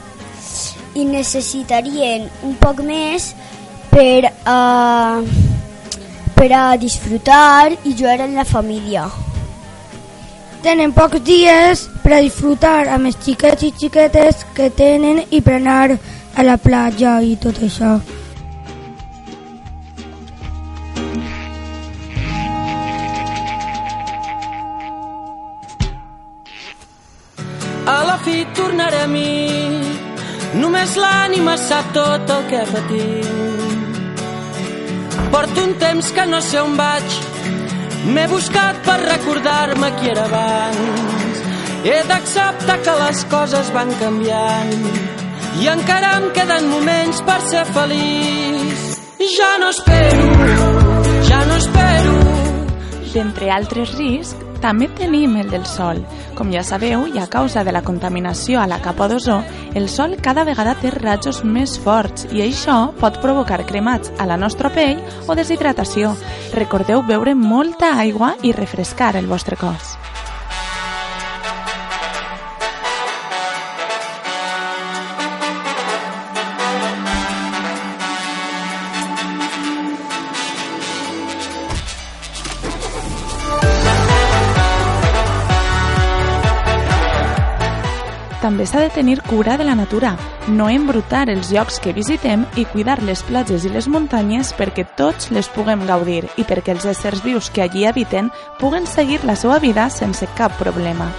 i 0.98 1.06
necessitarien 1.06 2.28
un 2.44 2.56
poc 2.60 2.82
més 2.86 3.32
per 3.90 4.30
a, 4.46 5.22
per 6.36 6.52
a 6.54 6.66
disfrutar 6.82 7.72
i 7.84 7.96
jugar 7.96 8.20
amb 8.26 8.38
la 8.38 8.46
família. 8.46 9.08
Tenen 10.64 10.92
pocs 10.92 11.24
dies, 11.24 11.86
per 12.04 12.18
a 12.18 12.24
disfrutar 12.24 12.90
amb 12.92 13.08
els 13.08 13.20
xiquets 13.24 13.64
i 13.64 13.74
xiquetes 13.80 14.44
que 14.56 14.68
tenen 14.76 15.24
i 15.32 15.40
per 15.42 15.56
anar 15.56 15.96
a 16.36 16.44
la 16.44 16.58
platja 16.60 17.22
i 17.24 17.38
tot 17.40 17.62
això. 17.64 17.98
Tornaré 28.90 29.04
a 29.04 29.08
mi, 29.08 29.82
només 30.58 30.96
l'ànima 30.98 31.56
sap 31.58 31.92
tot 31.94 32.30
el 32.34 32.46
que 32.50 32.62
patim. 32.72 33.28
Porto 35.30 35.64
un 35.64 35.74
temps 35.78 36.12
que 36.12 36.26
no 36.26 36.40
sé 36.42 36.60
on 36.62 36.76
vaig, 36.78 37.18
m'he 38.14 38.26
buscat 38.32 38.82
per 38.86 38.98
recordar-me 39.04 39.92
qui 40.00 40.10
era 40.10 40.26
abans. 40.26 41.44
He 41.86 42.02
d'acceptar 42.10 42.80
que 42.84 42.96
les 43.04 43.24
coses 43.32 43.70
van 43.76 43.94
canviant 44.02 44.74
i 45.62 45.70
encara 45.70 46.16
em 46.18 46.30
queden 46.34 46.70
moments 46.74 47.22
per 47.22 47.40
ser 47.46 47.66
feliç. 47.70 48.98
Ja 49.38 49.52
no 49.62 49.70
espero, 49.70 50.30
ja 51.30 51.46
no 51.46 51.60
espero. 51.62 52.18
D'entre 53.14 53.52
altres 53.52 53.94
riscs, 53.98 54.36
també 54.62 54.90
tenim 54.98 55.38
el 55.38 55.50
del 55.54 55.66
sol. 55.66 56.02
Com 56.40 56.54
ja 56.56 56.62
sabeu, 56.64 57.02
i 57.12 57.20
a 57.20 57.26
causa 57.28 57.66
de 57.68 57.74
la 57.76 57.82
contaminació 57.84 58.62
a 58.62 58.68
la 58.72 58.78
capa 58.80 59.10
d'ozó, 59.12 59.42
el 59.76 59.90
sol 59.92 60.16
cada 60.24 60.46
vegada 60.48 60.78
té 60.80 60.88
rajos 60.94 61.42
més 61.44 61.76
forts 61.84 62.30
i 62.32 62.40
això 62.46 62.78
pot 63.02 63.20
provocar 63.20 63.60
cremats 63.68 64.16
a 64.16 64.30
la 64.30 64.40
nostra 64.40 64.72
pell 64.72 65.04
o 65.28 65.36
deshidratació. 65.36 66.16
Recordeu 66.56 67.04
beure 67.04 67.36
molta 67.36 67.98
aigua 68.00 68.38
i 68.40 68.56
refrescar 68.56 69.18
el 69.20 69.28
vostre 69.28 69.60
cos. 69.60 69.99
També 88.50 88.66
s'ha 88.66 88.80
de 88.82 88.90
tenir 88.90 89.20
cura 89.28 89.60
de 89.60 89.66
la 89.68 89.76
natura, 89.78 90.16
no 90.50 90.72
embrutar 90.74 91.28
els 91.30 91.52
llocs 91.54 91.78
que 91.84 91.94
visitem 91.94 92.48
i 92.58 92.66
cuidar 92.72 92.96
les 93.06 93.22
platges 93.28 93.68
i 93.70 93.70
les 93.70 93.86
muntanyes 93.86 94.56
perquè 94.58 94.88
tots 94.98 95.30
les 95.30 95.52
puguem 95.54 95.86
gaudir 95.86 96.24
i 96.34 96.48
perquè 96.50 96.74
els 96.74 96.90
éssers 96.90 97.22
vius 97.22 97.54
que 97.54 97.68
allí 97.68 97.86
habiten 97.86 98.34
puguen 98.58 98.90
seguir 98.90 99.22
la 99.22 99.38
seva 99.38 99.62
vida 99.62 99.92
sense 99.94 100.26
cap 100.34 100.58
problema. 100.58 101.14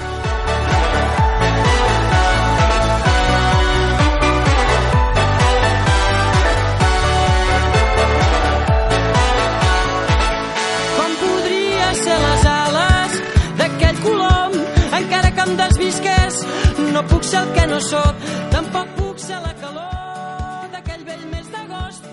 No 17.00 17.06
puc 17.08 17.22
ser 17.24 17.40
el 17.40 17.52
que 17.56 17.66
no 17.66 17.80
sóc 17.80 18.24
tampoc 18.52 18.88
puc 18.96 19.20
ser 19.22 19.38
la 19.40 19.52
calor 19.60 20.64
d'aquell 20.72 21.04
vell 21.08 21.22
mes 21.32 21.46
d'agost 21.52 22.08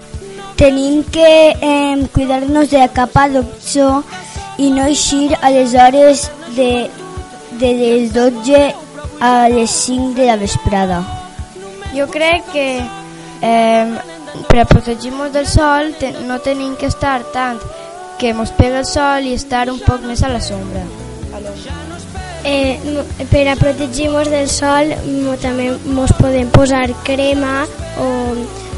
Tenim 0.60 1.02
que 1.16 1.32
eh, 1.70 2.08
cuidar-nos 2.14 2.70
de 2.72 2.80
la 2.80 2.88
capa 3.00 3.26
d'ozó 3.34 3.90
i 4.64 4.70
no 4.72 4.86
eixir 4.88 5.36
a 5.42 5.52
les 5.52 5.74
hores 5.76 6.24
de, 6.56 6.70
de 7.64 7.72
les 7.82 8.14
12 8.14 8.62
a 9.20 9.32
les 9.50 9.76
5 9.88 10.14
de 10.16 10.26
la 10.30 10.38
vesprada. 10.38 11.02
Jo 11.94 12.08
crec 12.14 12.48
que 12.54 12.68
eh, 13.42 13.88
per 14.48 14.66
protegir-nos 14.72 15.34
del 15.34 15.50
sol 15.52 15.92
te, 16.00 16.14
no 16.30 16.40
tenim 16.48 16.78
que 16.80 16.88
estar 16.88 17.20
tant 17.36 17.60
que 18.18 18.34
mos 18.34 18.56
pega 18.56 18.80
el 18.86 18.88
sol 18.88 19.28
i 19.28 19.36
estar 19.36 19.68
un 19.74 19.84
poc 19.84 20.08
més 20.08 20.24
a 20.24 20.32
la 20.32 20.42
sombra. 20.42 20.86
Eh, 22.48 22.80
per 23.28 23.44
a 23.52 23.58
protegir-nos 23.60 24.30
del 24.32 24.48
sol 24.48 24.94
també 25.42 25.66
mos 25.92 26.14
podem 26.16 26.48
posar 26.56 26.86
crema 27.04 27.66
o, 28.00 28.08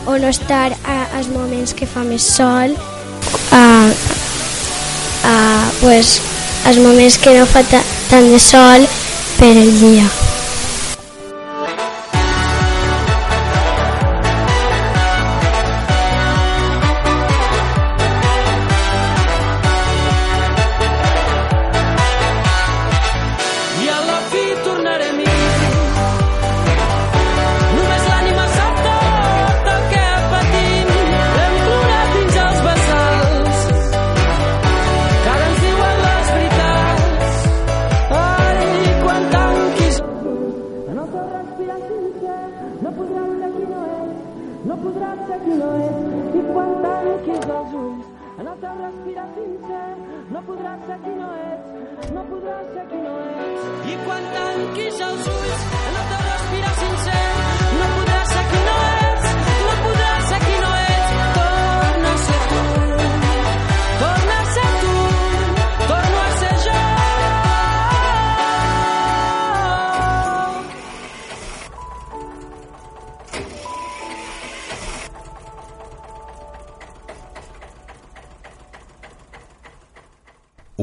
o 0.10 0.16
no 0.18 0.32
estar 0.32 0.72
a, 0.74 0.96
als 1.20 1.30
moments 1.30 1.76
que 1.78 1.86
fa 1.86 2.02
més 2.08 2.26
sol 2.26 2.74
a, 3.54 3.62
a, 5.30 5.36
pues, 5.84 6.18
als 6.66 6.82
moments 6.82 7.20
que 7.22 7.38
no 7.38 7.46
fa 7.46 7.62
ta, 7.70 7.84
tant 8.10 8.34
de 8.34 8.42
sol 8.42 8.90
per 9.38 9.54
el 9.54 9.72
dia. 9.84 10.10
En 48.40 48.48
el 48.48 48.60
teu 48.60 48.76
respirar 48.82 49.28
sincer 49.36 49.88
no 50.36 50.42
podràs 50.50 50.86
ser 50.90 50.98
qui 51.04 51.16
no 51.18 51.28
ets 51.48 52.14
no 52.18 52.24
podràs 52.30 52.72
ser 52.78 52.86
qui 52.94 53.02
no 53.08 53.18
ets 53.34 53.92
i 53.92 54.00
quan 54.06 54.32
tanquis 54.38 55.04
els 55.10 55.30
ulls 55.36 55.68
en 55.82 56.02
el 56.02 56.10
teu 56.14 56.26
respirar 56.32 56.74
sincer 56.82 57.22
no 57.84 57.94
podràs 58.00 58.36
ser 58.36 58.50
qui 58.54 58.66
no 58.72 58.82
ets 58.88 59.09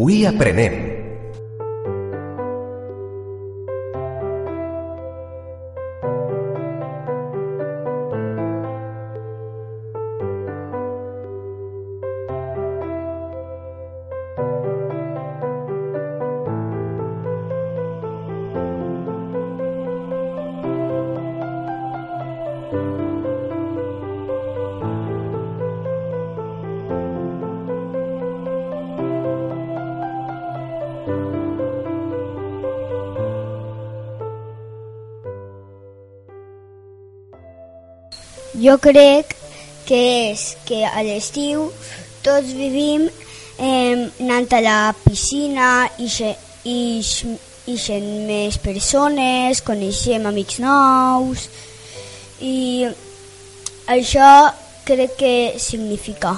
Avui 0.07 0.25
aprenem. 0.25 0.96
Jo 38.67 38.81
crec 38.83 39.37
que 39.87 39.99
és 40.33 40.41
que 40.67 40.81
a 40.83 41.05
l'estiu 41.07 41.69
tots 42.27 42.51
vivim 42.59 43.05
eh, 43.07 43.95
anant 44.25 44.57
a 44.59 44.61
la 44.65 44.79
piscina 45.05 45.69
i, 46.03 46.09
i, 46.67 46.81
i 47.71 47.77
xen 47.79 48.11
més 48.27 48.59
persones, 48.59 49.63
coneixem 49.63 50.27
amics 50.27 50.59
nous 50.65 51.47
i 52.43 52.59
això 53.87 54.31
crec 54.91 55.15
que 55.23 55.35
significa. 55.63 56.35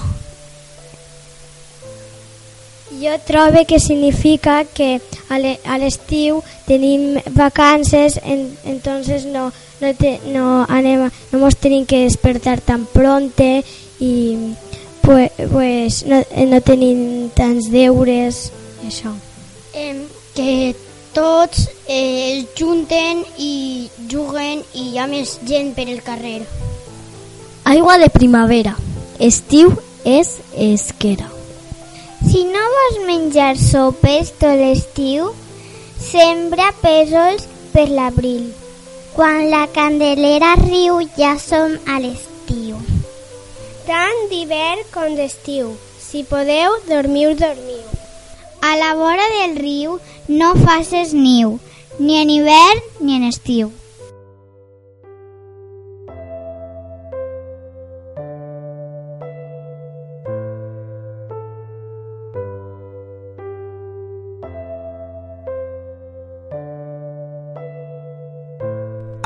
Jo 2.90 3.18
trobo 3.26 3.64
que 3.66 3.78
significa 3.78 4.64
que 4.64 5.00
a 5.28 5.38
le- 5.38 5.60
a 5.64 5.76
l'estiu 5.78 6.42
tenim 6.66 7.20
vacances, 7.32 8.18
en, 8.24 8.56
entonces 8.64 9.26
no, 9.26 9.52
no, 9.80 9.94
te, 9.94 10.18
no, 10.32 10.64
anem, 10.68 11.10
no 11.32 11.38
mos 11.38 11.56
tenim 11.56 11.84
que 11.84 12.04
despertar 12.04 12.60
tan 12.60 12.86
pronte 12.86 13.62
i 14.00 14.54
pues, 15.02 15.30
pues 15.52 16.04
no, 16.06 16.16
eh, 16.30 16.46
no 16.46 16.60
tenim 16.62 17.28
tants 17.36 17.68
deures 17.70 18.50
i 18.82 18.88
això. 18.88 19.12
Em, 19.74 20.02
que 20.34 20.74
tots 21.12 21.68
eh, 21.86 22.38
es 22.40 22.46
junten 22.58 23.24
i 23.36 23.88
juguen 24.10 24.64
i 24.74 24.90
hi 24.92 24.98
ha 24.98 25.06
més 25.06 25.38
gent 25.44 25.74
per 25.76 25.88
el 25.88 26.02
carrer. 26.02 26.40
Aigua 27.64 27.98
de 27.98 28.08
primavera. 28.08 28.76
Estiu 29.18 29.74
és 30.04 30.38
esquera. 30.56 31.28
Si 32.28 32.42
no 32.44 32.62
vols 32.72 32.96
menjar 33.08 33.54
sopes 33.56 34.34
tot 34.40 34.58
l'estiu, 34.60 35.30
sembra 35.96 36.66
pèsols 36.82 37.46
per 37.72 37.86
l'abril. 37.88 38.50
Quan 39.14 39.46
la 39.48 39.62
candelera 39.72 40.50
riu 40.60 40.98
ja 41.16 41.30
som 41.40 41.78
a 41.88 41.96
l'estiu. 42.04 42.76
Tant 43.88 44.20
d'hivern 44.28 44.84
com 44.92 45.16
d'estiu. 45.16 45.72
Si 46.04 46.20
podeu, 46.28 46.76
dormiu, 46.90 47.32
dormiu. 47.32 47.88
A 48.60 48.76
la 48.76 48.92
vora 49.00 49.24
del 49.38 49.56
riu 49.64 49.96
no 50.28 50.52
faces 50.66 51.16
niu, 51.16 51.56
ni 51.98 52.20
en 52.20 52.36
hivern 52.36 52.84
ni 53.00 53.16
en 53.16 53.24
estiu. 53.32 53.72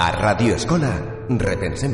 A 0.03 0.11
Radio 0.11 0.57
Escola, 0.57 0.91
repensem. 1.29 1.93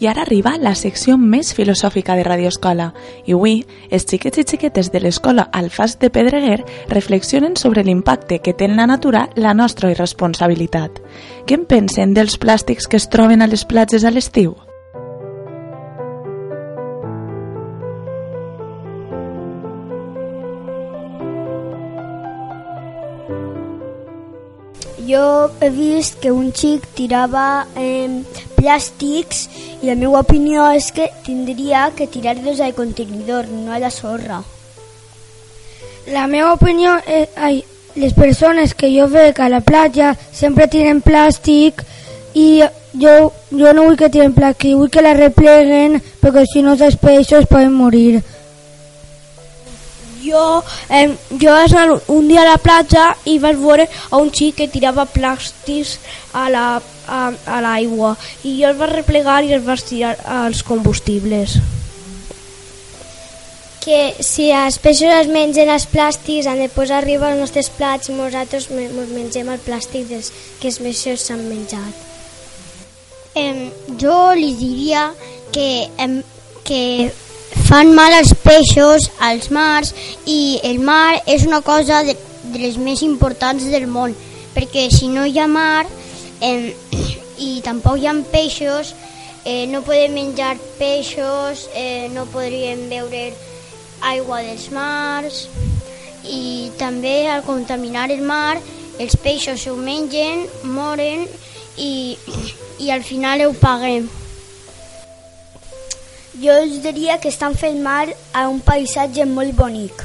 I 0.00 0.08
ara 0.10 0.24
arriba 0.26 0.56
la 0.58 0.72
secció 0.74 1.14
més 1.14 1.52
filosòfica 1.54 2.16
de 2.18 2.24
Radio 2.26 2.50
Escola 2.50 2.88
i 3.22 3.36
avui 3.38 3.60
els 3.86 4.08
xiquets 4.10 4.42
i 4.42 4.46
xiquetes 4.50 4.90
de 4.90 4.98
l'escola 4.98 5.46
Alfàs 5.54 5.94
de 6.02 6.10
Pedreguer 6.10 6.58
reflexionen 6.90 7.54
sobre 7.54 7.86
l'impacte 7.86 8.42
que 8.42 8.50
té 8.52 8.66
en 8.66 8.74
la 8.82 8.90
natura 8.90 9.28
la 9.36 9.54
nostra 9.54 9.94
irresponsabilitat. 9.94 10.98
Què 11.46 11.62
en 11.62 11.70
pensen 11.70 12.18
dels 12.18 12.34
plàstics 12.34 12.90
que 12.90 12.98
es 12.98 13.06
troben 13.06 13.46
a 13.46 13.52
les 13.54 13.62
platges 13.62 14.02
a 14.02 14.10
l'estiu? 14.10 14.56
He 25.66 25.70
vist 25.70 26.20
que 26.22 26.30
un 26.32 26.52
xic 26.54 26.84
tirava 26.94 27.66
eh, 27.76 28.22
plàstics 28.56 29.46
i 29.82 29.88
la 29.88 29.96
meva 29.98 30.22
opinió 30.22 30.70
és 30.72 30.90
que 30.94 31.08
tindria 31.26 31.90
que 31.96 32.06
tirar-los 32.06 32.60
al 32.60 32.74
contenidor, 32.74 33.48
no 33.48 33.72
a 33.72 33.80
la 33.82 33.90
sorra. 33.90 34.42
La 36.12 36.26
meva 36.30 36.54
opinió 36.54 36.98
és... 37.06 37.32
Ai, 37.36 37.64
les 37.96 38.12
persones 38.12 38.74
que 38.76 38.90
jo 38.92 39.06
veig 39.08 39.38
a 39.40 39.48
la 39.48 39.62
platja 39.64 40.10
sempre 40.32 40.66
tiren 40.68 41.00
plàstic 41.00 41.80
i 42.36 42.60
jo, 42.92 43.14
jo 43.48 43.72
no 43.72 43.86
vull 43.86 43.96
que 43.96 44.10
tiren 44.12 44.34
plàstic, 44.36 44.76
vull 44.76 44.92
que 44.92 45.04
la 45.04 45.14
repleguen 45.16 45.96
perquè 46.20 46.44
si 46.50 46.62
no 46.62 46.76
els 46.76 46.98
peixos 47.00 47.48
poden 47.48 47.72
morir. 47.72 48.20
Jo, 50.26 50.44
eh, 50.90 51.08
jo 51.30 51.54
vaig 51.54 51.72
anar 51.76 52.00
un 52.12 52.28
dia 52.28 52.42
a 52.42 52.50
la 52.50 52.58
platja 52.58 53.08
i 53.24 53.38
vaig 53.38 53.62
veure 53.62 53.86
a 54.10 54.18
un 54.18 54.32
xic 54.34 54.56
que 54.60 54.68
tirava 54.72 55.06
plàstics 55.06 55.98
a 56.34 56.48
la 56.50 56.66
a, 57.06 57.32
a 57.46 57.60
l'aigua 57.62 58.14
i 58.44 58.56
jo 58.60 58.70
els 58.70 58.78
vaig 58.78 58.94
replegar 58.94 59.40
i 59.44 59.54
els 59.56 59.66
vaig 59.66 59.82
tirar 59.86 60.14
als 60.42 60.62
combustibles. 60.66 61.58
Que 63.86 64.16
si 64.18 64.48
els 64.50 64.80
peixos 64.82 65.12
es 65.14 65.28
mengen 65.30 65.70
els 65.70 65.86
plàstics 65.86 66.48
han 66.50 66.58
de 66.58 66.68
posar 66.74 66.98
arriba 66.98 67.28
als 67.30 67.38
nostres 67.38 67.70
plats 67.70 68.10
i 68.10 68.16
nosaltres 68.16 68.66
mos 68.72 69.12
mengem 69.14 69.52
el 69.52 69.62
plàstic 69.62 70.08
dels 70.10 70.32
que 70.60 70.72
els 70.72 70.80
peixos 70.82 71.28
s'han 71.28 71.44
menjat. 71.46 72.02
Em, 73.36 73.68
jo 74.00 74.32
li 74.34 74.54
diria 74.58 75.10
que, 75.54 75.86
em, 76.02 76.18
que 76.66 77.12
fan 77.66 77.94
mal 77.94 78.12
als 78.12 78.32
peixos, 78.44 79.10
als 79.18 79.50
mars, 79.50 79.94
i 80.26 80.60
el 80.64 80.78
mar 80.78 81.22
és 81.26 81.46
una 81.46 81.60
cosa 81.62 82.02
de, 82.06 82.16
de 82.52 82.58
les 82.62 82.78
més 82.78 83.02
importants 83.02 83.64
del 83.70 83.86
món, 83.86 84.14
perquè 84.54 84.88
si 84.90 85.08
no 85.12 85.26
hi 85.26 85.38
ha 85.38 85.46
mar 85.50 85.86
em, 86.40 86.70
i 87.48 87.60
tampoc 87.64 87.98
hi 88.00 88.08
ha 88.08 88.14
peixos, 88.32 88.94
eh, 89.44 89.66
no 89.70 89.82
podem 89.86 90.14
menjar 90.14 90.56
peixos, 90.78 91.68
eh, 91.74 92.08
no 92.14 92.26
podríem 92.32 92.88
beure 92.90 93.32
aigua 94.02 94.42
dels 94.42 94.70
mars, 94.70 95.46
i 96.26 96.70
també 96.78 97.28
al 97.30 97.44
contaminar 97.46 98.10
el 98.10 98.22
mar 98.26 98.56
els 98.98 99.16
peixos 99.20 99.62
s'ho 99.62 99.76
mengen, 99.76 100.46
moren 100.64 101.26
i, 101.76 102.16
i 102.84 102.90
al 102.90 103.04
final 103.04 103.44
ho 103.46 103.52
paguem. 103.60 104.08
Jo 106.36 106.52
els 106.60 106.82
diria 106.84 107.16
que 107.16 107.30
estan 107.32 107.54
fent 107.56 107.78
mal 107.80 108.10
a 108.36 108.42
un 108.52 108.58
paisatge 108.60 109.24
molt 109.30 109.54
bonic, 109.56 110.02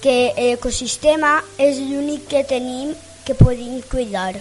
que 0.00 0.32
l'ecosistema 0.36 1.34
és 1.60 1.82
l'únic 1.84 2.24
que 2.30 2.40
tenim 2.48 2.94
que 3.26 3.36
podem 3.36 3.82
cuidar. 3.90 4.40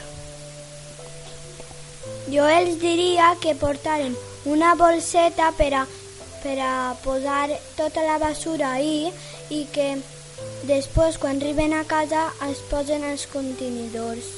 Jo 2.32 2.46
els 2.48 2.80
diria 2.80 3.34
que 3.44 3.58
portaren 3.60 4.16
una 4.46 4.76
bolseta 4.80 5.52
per 5.58 5.74
a, 5.82 5.86
per 6.46 6.56
a 6.64 6.74
posar 7.04 7.50
tota 7.76 8.06
la 8.08 8.16
basura 8.22 8.72
ahí 8.78 9.12
i 9.52 9.66
que 9.76 9.90
després 10.72 11.20
quan 11.20 11.42
arriben 11.42 11.76
a 11.76 11.84
casa 11.84 12.30
es 12.48 12.64
posen 12.72 13.04
els 13.12 13.28
contenidors. 13.34 14.30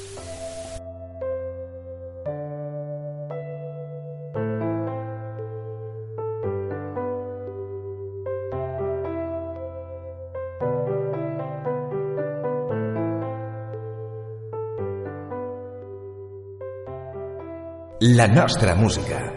La 18.03 18.27
nostra 18.27 18.73
música. 18.73 19.31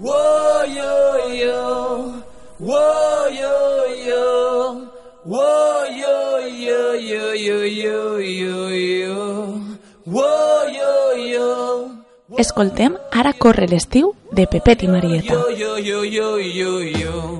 Whoa, 0.00 0.64
yo, 0.66 1.32
yo. 1.32 2.12
Whoa, 2.58 3.28
yo, 3.30 3.86
yo. 4.04 4.90
Whoa, 5.24 5.86
yo, 5.96 6.40
yo, 6.48 6.94
yo, 6.96 7.34
yo, 7.36 7.64
yo, 7.66 8.18
yo, 8.18 8.70
yo. 8.74 9.60
Whoa, 10.06 10.66
yo, 10.72 11.16
yo. 11.24 11.90
Escoltem 12.36 12.96
Ara 13.12 13.32
corre 13.32 13.68
l'estiu 13.68 14.16
de 14.32 14.48
Pepet 14.50 14.82
i 14.82 14.88
Marieta. 14.88 15.32
Yo, 15.32 15.50
yo, 15.50 15.78
yo, 15.78 16.02
yo, 16.02 16.38
yo, 16.40 16.82
yo. 16.82 17.39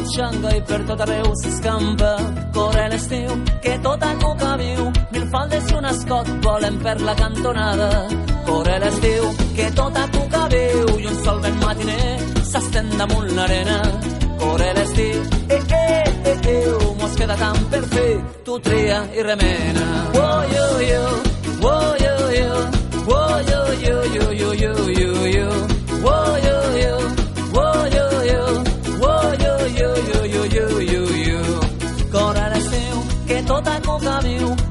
Patxanga 0.00 0.50
i 0.56 0.60
per 0.68 0.80
tot 0.88 1.00
arreu 1.04 1.28
s'escampa. 1.42 2.10
Corre 2.54 2.86
l'estiu, 2.92 3.30
que 3.64 3.74
tot 3.84 4.02
a 4.02 4.12
cuca 4.22 4.50
viu, 4.62 4.86
mil 5.12 5.26
faldes 5.32 5.70
i 5.70 5.74
un 5.80 5.88
escot 5.92 6.30
volen 6.46 6.78
per 6.84 6.96
la 7.08 7.14
cantonada. 7.22 7.88
Corre 8.48 8.78
l'estiu, 8.84 9.28
que 9.56 9.68
tot 9.80 9.96
a 10.02 10.06
cuca 10.14 10.42
viu, 10.54 10.86
i 11.02 11.06
un 11.12 11.16
sol 11.24 11.40
ben 11.44 11.56
matiner 11.64 12.08
s'estén 12.52 12.88
damunt 12.96 13.30
l'arena. 13.36 13.78
Corre 14.40 14.72
l'estiu, 14.78 15.22
eh, 15.56 15.62
eh, 15.80 16.04
eh, 16.32 16.38
eh, 16.54 16.92
mos 17.00 17.16
queda 17.18 17.36
tant 17.44 17.62
per 17.70 17.84
fer, 17.94 18.12
tu 18.44 18.58
tria 18.60 19.04
i 19.12 19.22
remena. 19.30 19.86
Oh, 20.14 20.42
yo, 20.54 20.66
oh, 20.76 21.09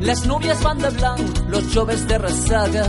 les 0.10 0.26
núvies 0.26 0.60
van 0.64 0.78
de 0.80 0.90
blanc, 0.90 1.22
los 1.50 1.64
joves 1.72 2.08
de 2.08 2.18
ressaca. 2.18 2.86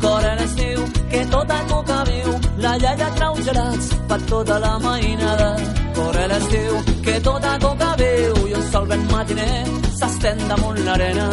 Corre 0.00 0.32
l'estiu, 0.38 0.78
que 1.10 1.20
tot 1.30 1.50
a 1.50 1.60
coca 1.68 1.98
viu, 2.08 2.30
la 2.64 2.72
iaia 2.80 3.08
trau 3.18 3.34
gelats 3.46 3.88
per 4.08 4.20
tota 4.30 4.58
la 4.58 4.72
mainada. 4.78 5.50
Corre 5.98 6.24
l'estiu, 6.32 6.78
que 7.04 7.16
tot 7.28 7.44
a 7.44 7.58
coca 7.64 7.90
viu, 8.00 8.46
i 8.48 8.54
un 8.60 8.64
sol 8.72 8.86
ben 8.92 9.04
matiner 9.10 9.58
s'estén 9.98 10.40
damunt 10.48 10.80
l'arena. 10.86 11.28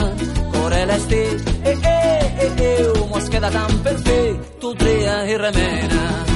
Corre 0.58 0.82
l'estiu, 0.92 1.38
eh, 1.64 1.78
eh, 1.94 2.26
eh, 2.48 2.52
eh, 2.72 3.06
mos 3.14 3.30
queda 3.30 3.54
tant 3.56 3.80
per 3.86 3.96
fer, 4.10 4.26
tu 4.60 4.74
tria 4.84 5.24
i 5.32 5.40
remena. 5.46 6.29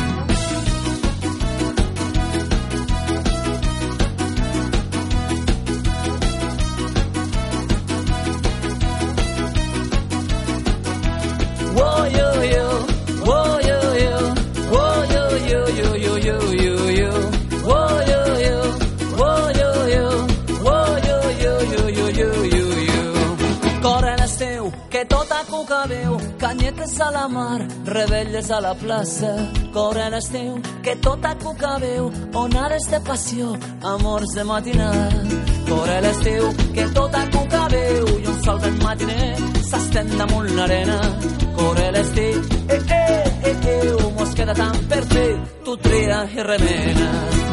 Tota 25.24 25.44
canyetes 26.39 27.00
a 27.00 27.12
la 27.12 27.28
mar, 27.28 27.68
rebelles 27.86 28.52
a 28.52 28.60
la 28.62 28.74
plaça, 28.74 29.32
cor 29.74 29.98
en 29.98 30.13
estiu, 30.13 30.62
que 30.84 30.96
tota 30.96 31.36
cuca 31.36 31.78
veu, 31.80 32.12
onades 32.34 32.89
de 32.92 33.00
passió, 33.00 33.58
amors 33.82 34.36
de 34.36 34.44
matinada. 34.44 35.62
Corre 35.73 36.01
l'estiu, 36.01 36.49
que 36.75 36.83
tota 36.93 37.21
cuca 37.33 37.62
veu, 37.71 38.09
i 38.21 38.27
un 38.29 38.36
sol 38.45 38.59
vent 38.62 38.77
matiner 38.83 39.31
s'estén 39.69 40.12
damunt 40.19 40.51
l'arena. 40.57 40.99
Corre 41.57 41.88
l'estiu, 41.95 42.43
eh, 42.67 42.79
eh, 42.99 43.23
eh, 43.49 43.57
eh, 43.73 44.12
mos 44.19 44.38
queda 44.38 44.53
tant 44.53 44.86
per 44.93 45.01
fer, 45.15 45.31
tu 45.65 45.77
tria 45.88 46.23
i 46.38 46.47
remena. 46.51 47.53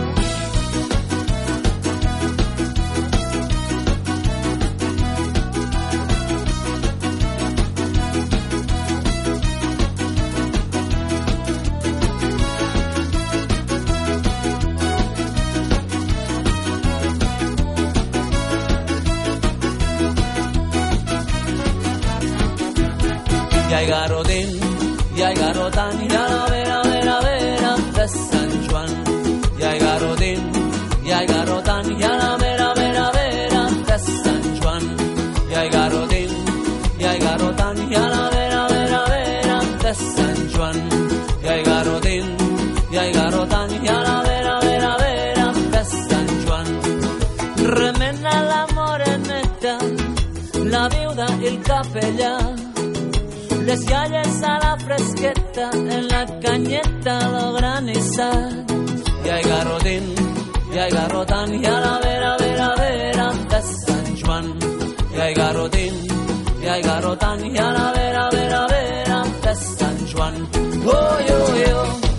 Les 53.70 53.84
iaies 53.86 54.42
a 54.42 54.58
la 54.58 54.76
fresqueta, 54.76 55.70
en 55.72 56.08
la 56.08 56.26
canyeta 56.40 57.14
lo 57.30 57.52
granissat. 57.52 58.72
I 59.24 59.28
hay 59.28 59.42
garrotín, 59.42 60.04
i 60.74 60.78
hay 60.78 60.90
garrotant, 60.90 61.54
i 61.54 61.66
a 61.66 61.78
la 61.80 61.98
vera, 62.00 62.36
vera, 62.38 62.74
vera 62.80 63.32
de 63.52 63.60
Sant 63.62 64.10
Joan. 64.22 64.46
I 65.14 65.20
hay 65.20 65.34
garrotín, 65.34 65.94
i 66.62 66.66
hay 66.66 66.82
garrotant, 66.82 67.44
i 67.46 67.58
a 67.58 67.70
la 67.78 67.92
vera, 67.92 68.28
vera, 68.32 68.66
vera 68.66 69.22
de 69.44 69.54
Sant 69.54 70.06
Joan. 70.12 70.34
Oh, 70.86 71.16
yo, 71.28 71.38
yo, 71.64 72.09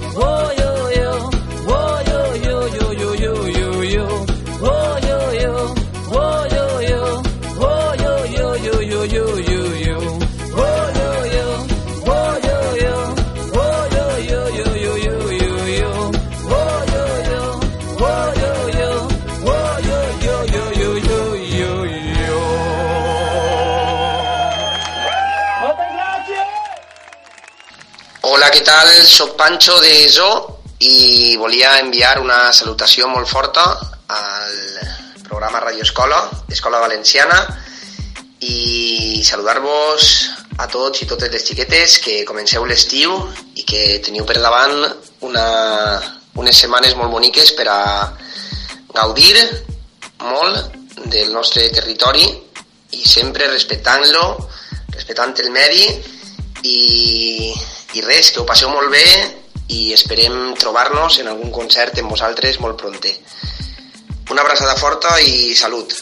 tal? 28.62 28.88
Soc 29.08 29.36
Pancho 29.36 29.80
de 29.82 30.10
Zo 30.10 30.30
i 30.80 31.36
volia 31.38 31.80
enviar 31.80 32.20
una 32.22 32.52
salutació 32.54 33.08
molt 33.08 33.30
forta 33.30 33.64
al 34.12 34.56
programa 35.24 35.62
Radio 35.62 35.84
Escola, 35.84 36.20
Escola 36.50 36.82
Valenciana, 36.82 37.38
i 38.42 39.22
saludar-vos 39.24 40.08
a 40.58 40.68
tots 40.68 41.02
i 41.02 41.08
totes 41.10 41.32
les 41.34 41.46
xiquetes 41.46 41.98
que 42.04 42.22
comenceu 42.28 42.66
l'estiu 42.66 43.14
i 43.56 43.66
que 43.66 44.02
teniu 44.06 44.26
per 44.26 44.38
davant 44.42 44.78
una, 45.26 45.46
unes 46.38 46.58
setmanes 46.58 46.98
molt 47.00 47.14
boniques 47.14 47.54
per 47.58 47.68
a 47.70 47.82
gaudir 48.94 49.38
molt 50.26 51.06
del 51.14 51.32
nostre 51.34 51.70
territori 51.74 52.26
i 52.92 53.06
sempre 53.08 53.50
respectant-lo, 53.50 54.26
respectant 54.92 55.38
el 55.40 55.54
medi 55.54 55.86
i, 56.68 57.54
i 57.94 58.04
res, 58.06 58.32
que 58.32 58.42
ho 58.42 58.48
passeu 58.48 58.70
molt 58.72 58.92
bé 58.94 59.04
i 59.72 59.92
esperem 59.96 60.54
trobar-nos 60.60 61.20
en 61.22 61.32
algun 61.32 61.52
concert 61.52 62.00
amb 62.00 62.12
vosaltres 62.12 62.60
molt 62.64 62.80
pronte. 62.80 63.14
Una 64.32 64.44
abraçada 64.46 64.78
forta 64.80 65.18
i 65.20 65.54
salut. 65.56 65.96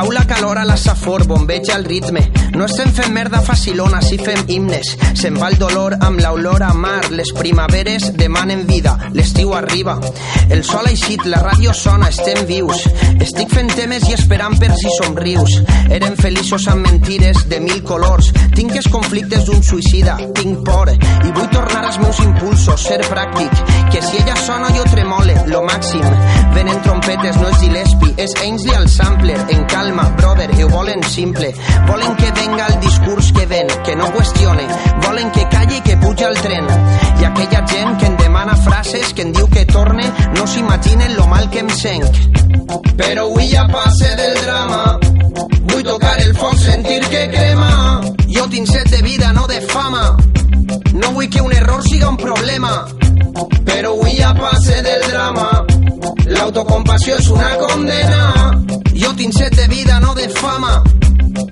Cau 0.00 0.10
la 0.12 0.26
calor 0.26 0.56
a 0.56 0.64
la 0.64 0.78
safor, 0.78 1.26
bombeja 1.26 1.76
el 1.76 1.84
ritme. 1.84 2.22
No 2.56 2.64
estem 2.64 2.88
fent 2.96 3.12
merda 3.12 3.42
facilona, 3.44 3.98
si 4.00 4.16
fem 4.16 4.46
himnes. 4.48 4.94
Se'n 5.20 5.36
va 5.36 5.50
el 5.52 5.58
dolor 5.60 5.98
amb 6.00 6.22
l'olor 6.22 6.62
a 6.64 6.70
mar. 6.72 7.10
Les 7.12 7.34
primaveres 7.36 8.06
demanen 8.16 8.62
vida, 8.66 8.94
l'estiu 9.12 9.52
arriba. 9.52 9.98
El 10.48 10.64
sol 10.64 10.88
ha 10.88 10.94
eixit, 10.94 11.26
la 11.28 11.42
ràdio 11.44 11.74
sona, 11.76 12.08
estem 12.08 12.46
vius. 12.48 12.86
Estic 13.20 13.52
fent 13.52 13.68
temes 13.76 14.08
i 14.08 14.16
esperant 14.16 14.56
per 14.62 14.70
si 14.80 14.88
somrius. 14.96 15.58
Eren 15.92 16.16
feliços 16.16 16.64
amb 16.72 16.88
mentires 16.88 17.44
de 17.52 17.60
mil 17.60 17.84
colors. 17.84 18.32
Tinc 18.56 18.80
els 18.80 18.88
conflictes 18.88 19.44
d'un 19.50 19.60
suïcida, 19.60 20.16
tinc 20.40 20.64
por. 20.64 20.94
I 20.96 21.28
vull 21.36 21.52
tornar 21.52 21.84
als 21.84 22.00
meus 22.00 22.24
impulsos, 22.24 22.88
ser 22.88 23.02
pràctic. 23.04 23.69
Que 23.90 24.02
si 24.02 24.16
ella 24.18 24.36
sona 24.36 24.68
jo 24.76 24.84
tremole, 24.84 25.34
lo 25.46 25.62
màxim. 25.62 26.04
Venen 26.54 26.80
trompetes, 26.82 27.36
no 27.36 27.48
és 27.48 27.58
Gillespie, 27.58 28.14
és 28.16 28.34
Ainsley 28.40 28.74
al 28.76 28.88
sampler. 28.88 29.38
En 29.50 29.64
calma, 29.64 30.04
brother, 30.16 30.50
ho 30.62 30.68
volen 30.68 31.02
simple. 31.02 31.52
Volen 31.88 32.14
que 32.16 32.30
venga 32.32 32.66
el 32.66 32.80
discurs 32.80 33.32
que 33.32 33.46
ven, 33.46 33.66
que 33.84 33.96
no 33.96 34.10
qüestione. 34.12 34.66
Volen 35.06 35.30
que 35.32 35.48
calli 35.48 35.76
i 35.76 35.80
que 35.80 35.96
puja 35.96 36.28
el 36.28 36.38
tren. 36.38 36.66
I 37.20 37.24
aquella 37.24 37.66
gent 37.66 37.98
que 37.98 38.06
em 38.06 38.16
demana 38.16 38.56
frases, 38.56 39.12
que 39.12 39.22
em 39.22 39.32
diu 39.32 39.48
que 39.48 39.66
torne, 39.66 40.06
no 40.36 40.46
s'imaginen 40.46 41.16
lo 41.16 41.26
mal 41.26 41.50
que 41.50 41.60
em 41.66 41.70
senc. 41.70 42.06
Però 42.96 43.26
avui 43.26 43.50
ja 43.50 43.66
passe 43.72 44.14
del 44.16 44.38
drama. 44.44 44.98
Vull 45.70 45.82
tocar 45.82 46.16
el 46.20 46.34
foc, 46.36 46.56
sentir 46.62 47.00
que 47.10 47.26
crema. 47.34 48.00
Jo 48.30 48.46
tinc 48.48 48.70
set 48.70 48.90
de 48.90 49.02
vida, 49.02 49.32
no 49.32 49.46
de 49.46 49.60
fama. 49.60 50.16
No 50.94 51.12
vull 51.12 51.28
que 51.28 51.40
un 51.42 51.52
error 51.52 51.82
siga 51.82 52.08
un 52.08 52.16
problema. 52.16 52.86
Però 53.64 53.92
avui 53.92 54.16
ja 54.16 54.32
passe 54.34 54.80
del 54.82 55.02
drama. 55.08 55.64
L'autocompassió 56.26 57.16
és 57.16 57.28
una 57.28 57.50
condena. 57.56 58.22
Jo 58.94 59.12
tinc 59.16 59.36
set 59.36 59.56
de 59.56 59.66
vida, 59.68 60.00
no 60.00 60.14
de 60.14 60.28
fama. 60.28 60.82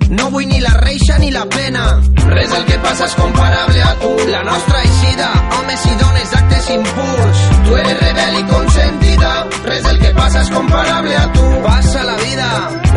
No 0.09 0.29
vull 0.33 0.47
ni 0.49 0.59
la 0.61 0.73
reixa 0.81 1.17
ni 1.19 1.31
la 1.31 1.45
pena. 1.45 1.83
Res 2.29 2.49
del 2.51 2.65
que 2.65 2.77
passa 2.83 3.05
és 3.05 3.15
comparable 3.15 3.81
a 3.81 3.93
tu. 4.01 4.11
La 4.29 4.43
nostra 4.43 4.81
eixida, 4.81 5.29
homes 5.57 5.85
i 5.85 5.95
dones 6.01 6.31
d'actes 6.33 6.69
impurs. 6.75 7.43
Tu 7.65 7.75
eres 7.81 7.99
rebel 8.01 8.39
i 8.39 8.43
consentida. 8.51 9.33
Res 9.65 9.83
del 9.83 9.99
que 10.03 10.13
passa 10.17 10.41
és 10.41 10.53
comparable 10.53 11.15
a 11.15 11.25
tu. 11.33 11.49
Passa 11.65 12.03
la 12.03 12.15
vida. 12.23 12.49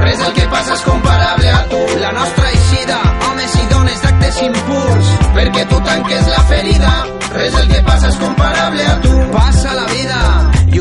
Res 0.03 0.19
del 0.25 0.33
que 0.39 0.47
passa 0.53 0.77
és 0.79 0.87
comparable 0.89 1.51
a 1.51 1.65
tu. 1.73 1.83
La 2.01 2.13
nostra 2.13 2.51
eixida, 2.51 3.01
homes 3.29 3.59
i 3.61 3.67
dones 3.75 4.07
d'actes 4.07 4.41
impurs. 4.49 5.13
Perquè 5.37 5.69
tu 5.69 5.83
tanques 5.89 6.33
la 6.37 6.47
ferida. 6.53 7.22
Res 7.33 7.55
del 7.57 7.69
que 7.73 7.83
passa 7.89 8.09
és 8.13 8.19
comparable 8.21 8.89
a 8.93 8.97
tu. 9.07 9.22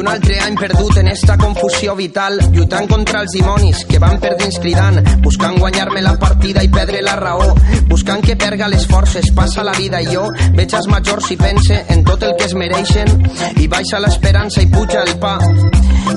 Un 0.02 0.08
altre 0.08 0.40
any 0.42 0.56
perdut 0.58 0.98
en 0.98 1.08
esta 1.10 1.38
confusió 1.38 1.94
vital, 1.96 2.40
lluitant 2.52 2.88
contra 2.90 3.20
els 3.22 3.36
dimonis 3.36 3.84
que 3.86 4.00
van 4.02 4.18
perdents 4.24 4.58
cridant, 4.64 4.98
buscant 5.22 5.60
guanyar-me 5.62 6.02
la 6.02 6.16
partida 6.18 6.64
i 6.66 6.72
perdre 6.74 7.04
la 7.06 7.14
raó, 7.20 7.52
buscant 7.86 8.24
que 8.26 8.36
perga 8.36 8.70
les 8.72 8.88
forces, 8.90 9.30
passa 9.38 9.62
la 9.64 9.76
vida 9.78 10.02
i 10.02 10.10
jo 10.10 10.26
veig 10.58 10.74
els 10.74 10.90
majors 10.90 11.30
i 11.36 11.38
pense 11.38 11.78
en 11.94 12.02
tot 12.08 12.26
el 12.26 12.34
que 12.40 12.50
es 12.50 12.56
mereixen 12.58 13.14
i 13.62 13.68
baixa 13.70 14.02
l'esperança 14.02 14.66
i 14.66 14.72
puja 14.74 15.04
el 15.06 15.14
pa. 15.22 15.38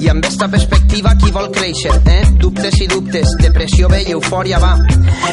I 0.00 0.08
amb 0.08 0.24
esta 0.24 0.48
perspectiva 0.48 1.12
qui 1.20 1.30
vol 1.34 1.50
créixer, 1.52 1.92
eh? 2.08 2.22
Dubtes 2.40 2.80
i 2.80 2.88
dubtes, 2.88 3.36
depressió 3.42 3.88
ve 3.92 4.00
i 4.06 4.14
eufòria 4.16 4.58
va. 4.62 4.72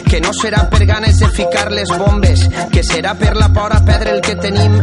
Que 0.10 0.20
no 0.20 0.34
serà 0.36 0.66
per 0.70 0.84
ganes 0.90 1.24
de 1.24 1.30
ficar 1.38 1.70
les 1.72 1.90
bombes, 2.04 2.44
que 2.74 2.84
serà 2.84 3.16
per 3.18 3.36
la 3.40 3.48
por 3.56 3.72
a 3.74 3.80
perdre 3.88 4.18
el 4.18 4.22
que 4.22 4.36
tenim. 4.36 4.76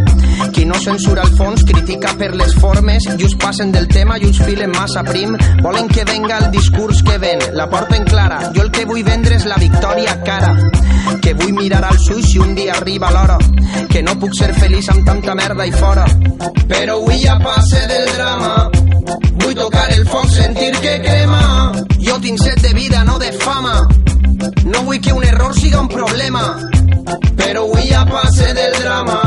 Qui 0.54 0.64
no 0.64 0.81
censura 0.81 1.26
el 1.26 1.37
fons 1.37 1.64
critica 1.68 2.14
per 2.18 2.33
les 2.35 2.57
formes 2.62 3.07
i 3.14 3.22
us 3.28 3.37
passen 3.59 3.73
del 3.73 3.88
tema 3.88 4.16
i 4.18 4.25
us 4.25 4.38
filen 4.38 4.71
massa 4.71 5.03
prim. 5.03 5.37
Volen 5.62 5.88
que 5.88 6.05
venga 6.05 6.38
el 6.38 6.53
discurs 6.53 7.03
que 7.03 7.18
ven, 7.18 7.40
la 7.55 7.68
porten 7.68 8.05
clara. 8.05 8.53
Jo 8.55 8.62
el 8.62 8.71
que 8.71 8.85
vull 8.87 9.03
vendre 9.03 9.35
és 9.35 9.47
la 9.51 9.57
victòria 9.59 10.14
cara. 10.23 10.53
Que 11.21 11.33
vull 11.35 11.57
mirar 11.57 11.83
als 11.88 12.07
ulls 12.14 12.29
si 12.31 12.38
un 12.38 12.55
dia 12.55 12.77
arriba 12.77 13.11
l'hora. 13.11 13.38
Que 13.90 14.05
no 14.07 14.14
puc 14.21 14.37
ser 14.38 14.53
feliç 14.55 14.92
amb 14.94 15.03
tanta 15.07 15.35
merda 15.35 15.66
i 15.66 15.73
fora. 15.73 16.07
Però 16.68 17.01
avui 17.01 17.18
ja 17.25 17.35
passe 17.42 17.83
del 17.90 18.07
drama. 18.14 18.71
Vull 19.42 19.59
tocar 19.59 19.90
el 19.97 20.07
foc, 20.07 20.31
sentir 20.31 20.71
que 20.79 20.94
crema. 21.03 21.42
Jo 21.99 22.21
tinc 22.23 22.38
set 22.38 22.62
de 22.62 22.75
vida, 22.79 23.03
no 23.03 23.18
de 23.18 23.33
fama. 23.42 23.88
No 24.71 24.85
vull 24.85 25.01
que 25.01 25.12
un 25.12 25.25
error 25.25 25.55
siga 25.59 25.81
un 25.81 25.88
problema, 25.88 26.44
però 27.35 27.66
avui 27.66 27.90
ja 27.90 28.07
passe 28.07 28.53
del 28.55 28.83
drama. 28.85 29.23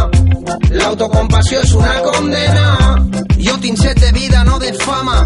L'autocompassió 0.72 1.66
és 1.66 1.76
una 1.76 2.00
condena. 2.06 3.11
Jo 3.42 3.58
tinc 3.58 3.78
set 3.78 4.00
de 4.00 4.12
vida, 4.12 4.44
no 4.44 4.60
de 4.60 4.74
fama. 4.86 5.26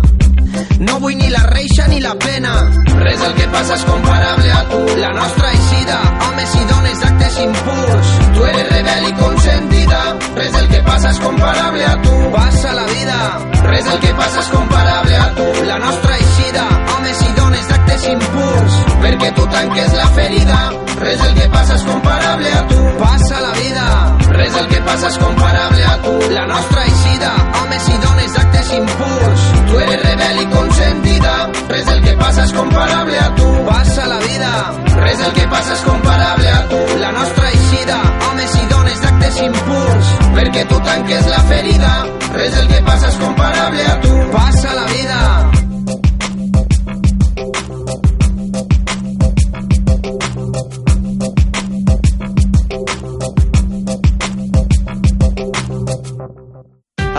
No 0.79 0.99
vull 0.99 1.15
ni 1.17 1.29
la 1.29 1.43
reixa 1.49 1.87
ni 1.87 1.99
la 1.99 2.13
pena. 2.15 2.53
Res 3.01 3.19
del 3.19 3.33
que 3.35 3.47
passa 3.51 3.75
és 3.75 3.83
comparable 3.83 4.51
a 4.51 4.61
tu. 4.71 4.79
La 5.01 5.11
nostra 5.17 5.51
eixida, 5.51 5.97
homes 6.27 6.55
i 6.55 6.63
dones 6.71 7.01
d'actes 7.03 7.39
impurs. 7.43 8.13
Tu 8.35 8.45
eres 8.51 8.69
rebel 8.71 9.09
i 9.09 9.13
consentida. 9.19 10.01
Res 10.35 10.51
del 10.55 10.67
que 10.71 10.81
passa 10.87 11.11
és 11.11 11.19
comparable 11.19 11.85
a 11.85 11.95
tu. 12.07 12.15
Passa 12.35 12.73
la 12.79 12.85
vida. 12.93 13.19
Res 13.67 13.85
del 13.89 13.99
que 13.99 14.13
passa 14.21 14.39
és 14.39 14.51
comparable 14.55 15.17
a 15.17 15.29
tu. 15.35 15.47
La 15.67 15.79
nostra 15.79 16.17
eixida, 16.17 16.67
homes 16.95 17.21
i 17.21 17.31
dones 17.41 17.71
d'actes 17.73 18.09
impurs. 18.15 18.81
Perquè 19.03 19.33
tu 19.35 19.47
tanques 19.57 19.93
la 19.99 20.07
ferida. 20.19 20.59
Res 21.03 21.23
del 21.23 21.39
que 21.41 21.49
passa 21.57 21.75
és 21.75 21.89
comparable 21.91 22.53
a 22.53 22.67
tu. 22.71 22.83
Passa 23.03 23.41
la 23.41 23.55
vida. 23.59 24.04
Res 24.35 24.53
del 24.53 24.67
que 24.67 24.81
passa 24.83 25.07
és 25.07 25.17
comparable 25.17 25.83
a 25.85 25.95
tu. 26.03 26.13
La 26.33 26.45
nostra 26.49 26.83
eixida, 26.83 27.31
homes 27.61 27.87
i 27.87 27.97
dones 28.03 28.33
d'actes 28.35 28.71
impurs. 28.79 29.45
Tu 29.69 29.79
eres 29.85 30.03
rebel 30.03 30.41
i 30.41 30.45
consentida. 30.51 31.33
Res 31.69 31.85
del 31.89 32.03
que 32.03 32.15
passa 32.19 32.43
és 32.43 32.53
comparable 32.57 33.17
a 33.19 33.29
tu. 33.39 33.49
Passa 33.69 34.07
la 34.11 34.19
vida. 34.27 34.51
Res 34.99 35.23
del 35.23 35.33
que 35.39 35.47
passa 35.55 35.73
és 35.79 35.83
comparable 35.87 36.51
a 36.51 36.61
tu. 36.69 36.83
La 36.99 37.11
nostra 37.15 37.49
eixida, 37.49 37.99
homes 38.29 38.55
i 38.61 38.69
dones 38.75 39.03
d'actes 39.07 39.41
impurs. 39.49 40.15
Perquè 40.37 40.67
tu 40.71 40.79
tanques 40.91 41.27
la 41.31 41.43
ferida. 41.51 41.93
Res 42.33 42.57
del 42.59 42.73
que 42.73 42.81
passa 42.91 43.13
és 43.13 43.21
comparable 43.23 43.91
a 43.91 44.01
tu. 44.01 44.17
Passa 44.35 44.75
la 44.75 44.89
vida. 44.91 45.54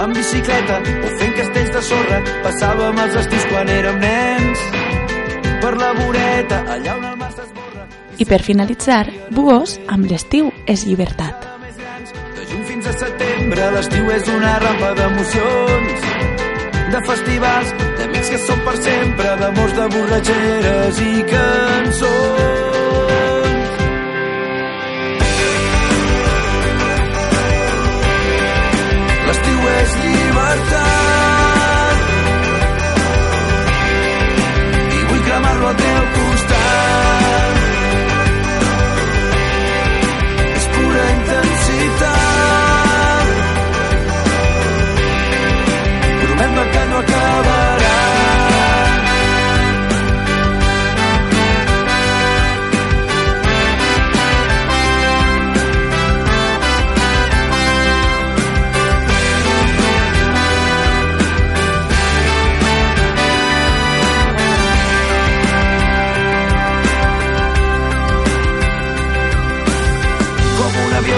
Amb 0.07 0.15
bicicleta 0.15 0.79
o 0.79 1.09
fent 1.19 1.35
castells 1.35 1.73
de 1.75 1.83
sorra. 1.83 2.21
Passàvem 2.45 3.03
els 3.05 3.19
estius 3.23 3.47
quan 3.51 3.71
érem 3.73 3.99
nens. 4.03 4.63
Per 5.63 5.73
la 5.81 5.91
voreta 5.99 6.63
allà 6.77 6.95
on 6.95 7.09
el 7.11 7.17
mar 7.19 7.31
s'esborra 7.35 7.87
I 8.23 8.25
per 8.31 8.41
finalitzar, 8.47 9.05
Buos 9.35 9.81
amb 9.93 10.07
l'estiu 10.11 10.53
és 10.67 10.87
llibertat. 10.87 11.49
de 12.37 12.45
juny 12.51 12.65
fins 12.71 12.87
a 12.87 12.95
setembre 13.03 13.71
l'estiu 13.75 14.11
és 14.19 14.29
una 14.37 14.55
rampa 14.63 14.95
d'emocions. 15.01 16.07
De 16.93 17.01
festivals, 17.11 17.75
d'amics 17.99 18.31
que 18.31 18.39
són 18.47 18.65
per 18.65 18.77
sempre 18.77 19.37
d'amors, 19.43 19.77
de 19.81 19.87
borratxeres 19.97 21.05
i 21.11 21.15
cançons 21.35 22.76
L'estiu 29.27 29.65
és 29.73 29.97
llibertat. 30.03 32.05
I 34.97 34.99
vull 35.09 35.25
cremar-lo 35.31 35.73
al 35.73 35.83
teu 35.83 36.06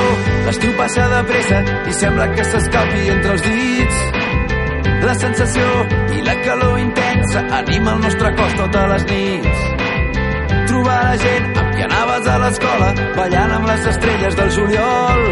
avió. 0.08 0.46
L'estiu 0.46 0.72
passa 0.76 1.06
de 1.08 1.22
pressa 1.28 1.58
i 1.88 1.92
sembla 1.92 2.28
que 2.34 2.44
s'escapi 2.44 3.08
entre 3.14 3.32
els 3.32 3.42
dits. 3.42 3.96
La 5.04 5.14
sensació 5.14 5.66
i 6.16 6.22
la 6.26 6.34
calor 6.42 6.78
intensa 6.80 7.44
anima 7.60 7.94
el 7.94 8.00
nostre 8.00 8.34
cos 8.36 8.54
totes 8.60 8.88
les 8.92 9.06
nits. 9.12 9.64
Trobar 10.68 10.98
la 11.04 11.16
gent 11.22 11.58
amb 11.62 11.74
qui 11.74 11.82
anaves 11.86 12.28
a 12.28 12.38
l'escola, 12.44 12.92
ballant 13.16 13.56
amb 13.58 13.66
les 13.70 13.90
estrelles 13.94 14.38
del 14.40 14.54
juliol. 14.58 15.26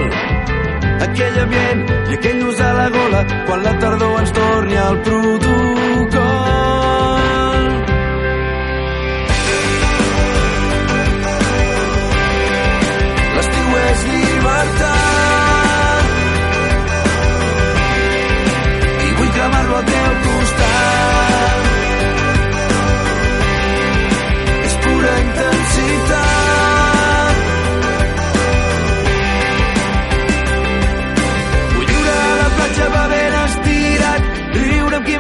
Aquell 1.07 1.39
ambient 1.45 1.87
i 2.11 2.19
aquell 2.19 2.43
nus 2.45 2.61
a 2.61 2.73
la 2.81 2.91
gola 2.99 3.25
quan 3.47 3.65
la 3.65 3.79
tardor 3.81 4.21
ens 4.21 4.37
torni 4.41 4.85
al 4.89 5.01
protocol. 5.09 5.66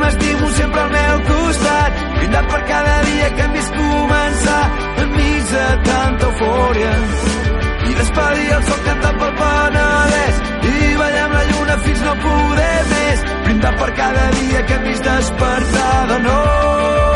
M'estimo 0.06 0.50
sempre 0.52 0.80
al 0.80 0.90
meu 0.90 1.20
costat, 1.22 1.92
brindar 2.18 2.46
per 2.46 2.62
cada 2.64 3.02
dia 3.02 3.30
que 3.30 3.42
hem 3.42 3.52
vist 3.56 3.72
començar 3.74 4.62
enmig 5.02 5.50
de 5.50 5.66
tanta 5.88 6.28
eufòria. 6.30 6.92
I 7.88 7.98
despedir 8.02 8.46
el 8.58 8.62
sol 8.68 8.80
cantant 8.86 9.18
pel 9.22 9.34
Penedès 9.42 10.40
i 10.70 10.94
ballar 11.02 11.26
amb 11.26 11.36
la 11.38 11.44
lluna 11.50 11.78
fins 11.88 12.06
no 12.06 12.16
poder 12.28 12.78
més. 12.94 13.28
Brindar 13.48 13.76
per 13.82 13.92
cada 14.00 14.30
dia 14.38 14.64
que 14.66 14.78
hem 14.78 14.88
vist 14.92 15.10
despertar 15.10 16.00
de 16.14 16.24
nou 16.30 17.15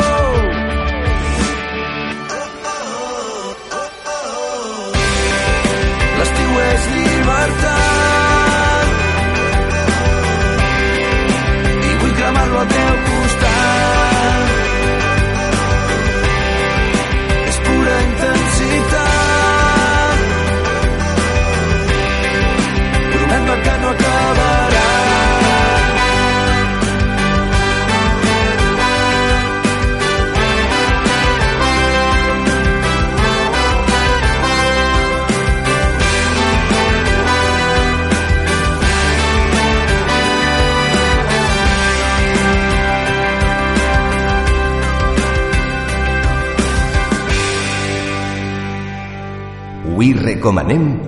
Avui 50.41 50.49
recomanem 50.49 50.99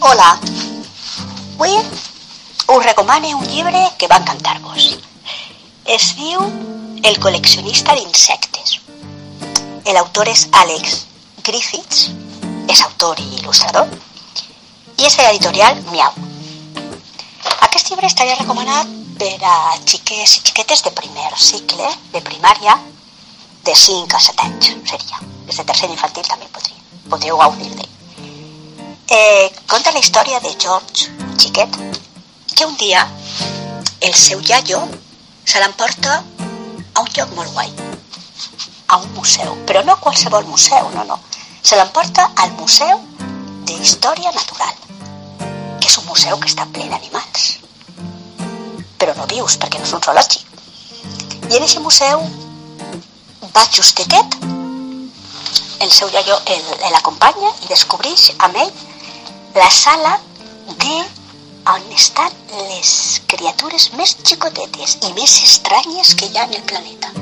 Hola. 0.00 0.40
Avui 1.58 1.76
us 2.68 2.84
recomano 2.86 3.36
un 3.36 3.44
llibre 3.44 3.84
que 3.98 4.08
va 4.08 4.16
encantar-vos. 4.16 4.98
Es 5.84 6.14
diu 6.16 6.40
El 7.04 7.20
col·leccionista 7.20 7.92
d'insectes. 7.92 8.78
L'autor 9.92 10.32
és 10.32 10.48
Alex 10.52 11.04
Griffiths, 11.44 12.08
és 12.72 12.80
autor 12.86 13.18
i 13.20 13.26
il·lustrador, 13.36 13.90
i 14.96 15.04
és 15.04 15.16
de 15.18 15.26
l'editorial 15.26 15.80
Miau. 15.90 16.14
Aquest 17.66 17.90
llibre 17.90 18.08
estaria 18.08 18.38
recomanat 18.38 18.88
per 19.20 19.34
a 19.50 19.56
xiques 19.84 20.38
i 20.38 20.40
xiquetes 20.40 20.84
de 20.86 20.92
primer 21.00 21.28
cicle, 21.36 21.90
de 22.14 22.22
primària, 22.30 22.78
de 23.68 23.74
5 23.82 24.16
a 24.16 24.22
7 24.28 24.46
anys, 24.46 24.70
seria. 24.88 25.20
Des 25.44 25.60
de 25.60 25.66
tercer 25.68 25.90
infantil 25.92 26.24
també 26.30 26.48
podria, 26.56 26.80
podríeu 27.12 27.40
gaudir 27.42 27.72
d'ell. 27.74 27.92
Eh, 29.18 29.50
conta 29.68 29.92
la 29.92 30.00
història 30.00 30.40
de 30.40 30.54
George, 30.56 31.10
un 31.28 31.36
xiquet, 31.44 31.76
que 32.54 32.64
un 32.64 32.76
dia 32.80 33.04
el 34.00 34.14
seu 34.14 34.40
iaio 34.48 34.80
se 35.44 35.60
l'emporta 35.60 36.22
a 36.94 37.04
un 37.04 37.12
lloc 37.18 37.36
molt 37.36 37.52
guai, 37.52 37.93
a 38.88 38.98
un 38.98 39.10
museu, 39.14 39.56
però 39.66 39.82
no 39.84 39.96
qualsevol 40.00 40.46
museu, 40.46 40.90
no, 40.94 41.04
no. 41.04 41.18
Se 41.62 41.76
l'emporta 41.76 42.30
al 42.36 42.52
Museu 42.58 43.00
d'Història 43.64 44.32
Natural, 44.34 44.74
que 45.80 45.88
és 45.88 45.98
un 45.98 46.08
museu 46.10 46.38
que 46.40 46.50
està 46.50 46.66
ple 46.72 46.88
d'animals, 46.90 47.46
però 49.00 49.14
no 49.16 49.28
vius 49.30 49.56
perquè 49.60 49.80
no 49.80 49.88
és 49.88 49.94
un 49.96 50.04
zoològic. 50.04 50.44
I 51.50 51.56
en 51.56 51.64
aquest 51.64 51.80
museu 51.84 52.24
va 53.56 53.64
justetet, 53.72 54.36
el 55.84 55.90
seu 55.92 56.08
iaio 56.12 56.38
l'acompanya 56.92 57.50
i 57.64 57.72
descobreix 57.72 58.30
amb 58.46 58.56
ell 58.62 58.72
la 59.56 59.68
sala 59.70 60.14
de 60.84 61.02
on 61.72 61.84
estan 61.96 62.32
les 62.68 63.20
criatures 63.32 63.90
més 63.98 64.16
xicotetes 64.20 64.98
i 65.08 65.12
més 65.16 65.36
estranyes 65.48 66.14
que 66.14 66.28
hi 66.28 66.38
ha 66.38 66.44
en 66.48 66.56
el 66.60 66.64
planeta, 66.68 67.12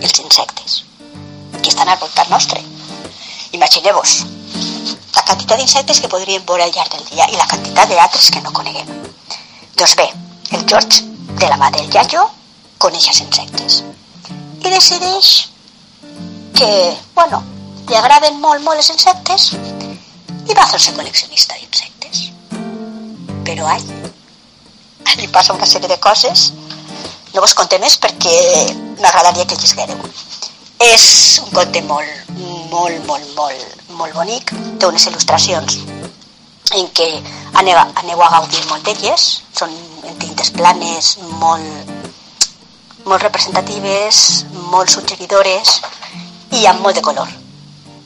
els 0.00 0.20
insectes, 0.24 0.82
que 1.62 1.68
estan 1.68 1.88
al 1.88 1.98
voltant 1.98 2.30
nostre. 2.30 2.62
Imagineu-vos 3.52 4.14
la 5.16 5.22
quantitat 5.22 5.58
d'insectes 5.58 6.00
que 6.00 6.10
podríem 6.12 6.44
veure 6.46 6.64
al 6.66 6.72
llarg 6.74 6.92
del 6.94 7.04
dia 7.10 7.26
i 7.32 7.36
la 7.36 7.48
quantitat 7.50 7.90
d'altres 7.90 8.30
que 8.30 8.42
no 8.44 8.52
coneguem. 8.52 8.88
Doncs 9.76 9.96
bé, 9.96 10.06
el 10.52 10.64
George, 10.68 11.04
de 11.40 11.48
la 11.48 11.58
mà 11.60 11.70
del 11.74 11.90
iaio, 11.92 12.24
coneix 12.78 13.08
els 13.12 13.22
insectes 13.24 13.82
i 14.66 14.70
decideix 14.72 15.30
que, 16.56 16.68
bueno, 17.14 17.42
li 17.88 17.96
agraden 17.96 18.40
molt, 18.40 18.62
molt 18.64 18.80
els 18.82 18.90
insectes 18.94 19.50
i 19.54 20.54
va 20.56 20.66
fer-se 20.70 20.94
col·leccionista 20.96 21.58
d'insectes. 21.58 22.22
Però 23.46 23.68
ai, 23.70 23.82
li 25.20 25.28
passa 25.32 25.54
una 25.54 25.68
sèrie 25.68 25.88
de 25.88 25.98
coses, 26.02 26.50
no 27.34 27.44
vos 27.44 27.54
conté 27.54 27.78
més 27.82 27.98
perquè 28.00 28.36
m'agradaria 29.00 29.46
que 29.46 29.58
llisguereu. 29.60 30.00
És 30.82 31.40
un 31.40 31.52
conte 31.56 31.80
molt, 31.88 32.32
molt, 32.70 32.98
molt, 33.06 33.28
molt, 33.36 33.84
molt 33.96 34.12
bonic, 34.14 34.52
té 34.76 34.88
unes 34.90 35.06
il·lustracions 35.08 35.78
en 36.74 36.88
què 36.92 37.06
aneu, 37.60 37.78
aneu 38.02 38.22
a 38.22 38.30
gaudir 38.34 38.62
molt 38.68 38.84
d'elles, 38.84 39.24
són 39.56 39.72
tintes 40.20 40.50
planes 40.50 41.14
molt, 41.40 41.92
molt 43.06 43.22
representatives, 43.22 44.44
molt 44.72 44.90
suggeridores 44.90 45.78
i 46.58 46.66
amb 46.66 46.82
molt 46.82 46.98
de 46.98 47.04
color. 47.06 47.30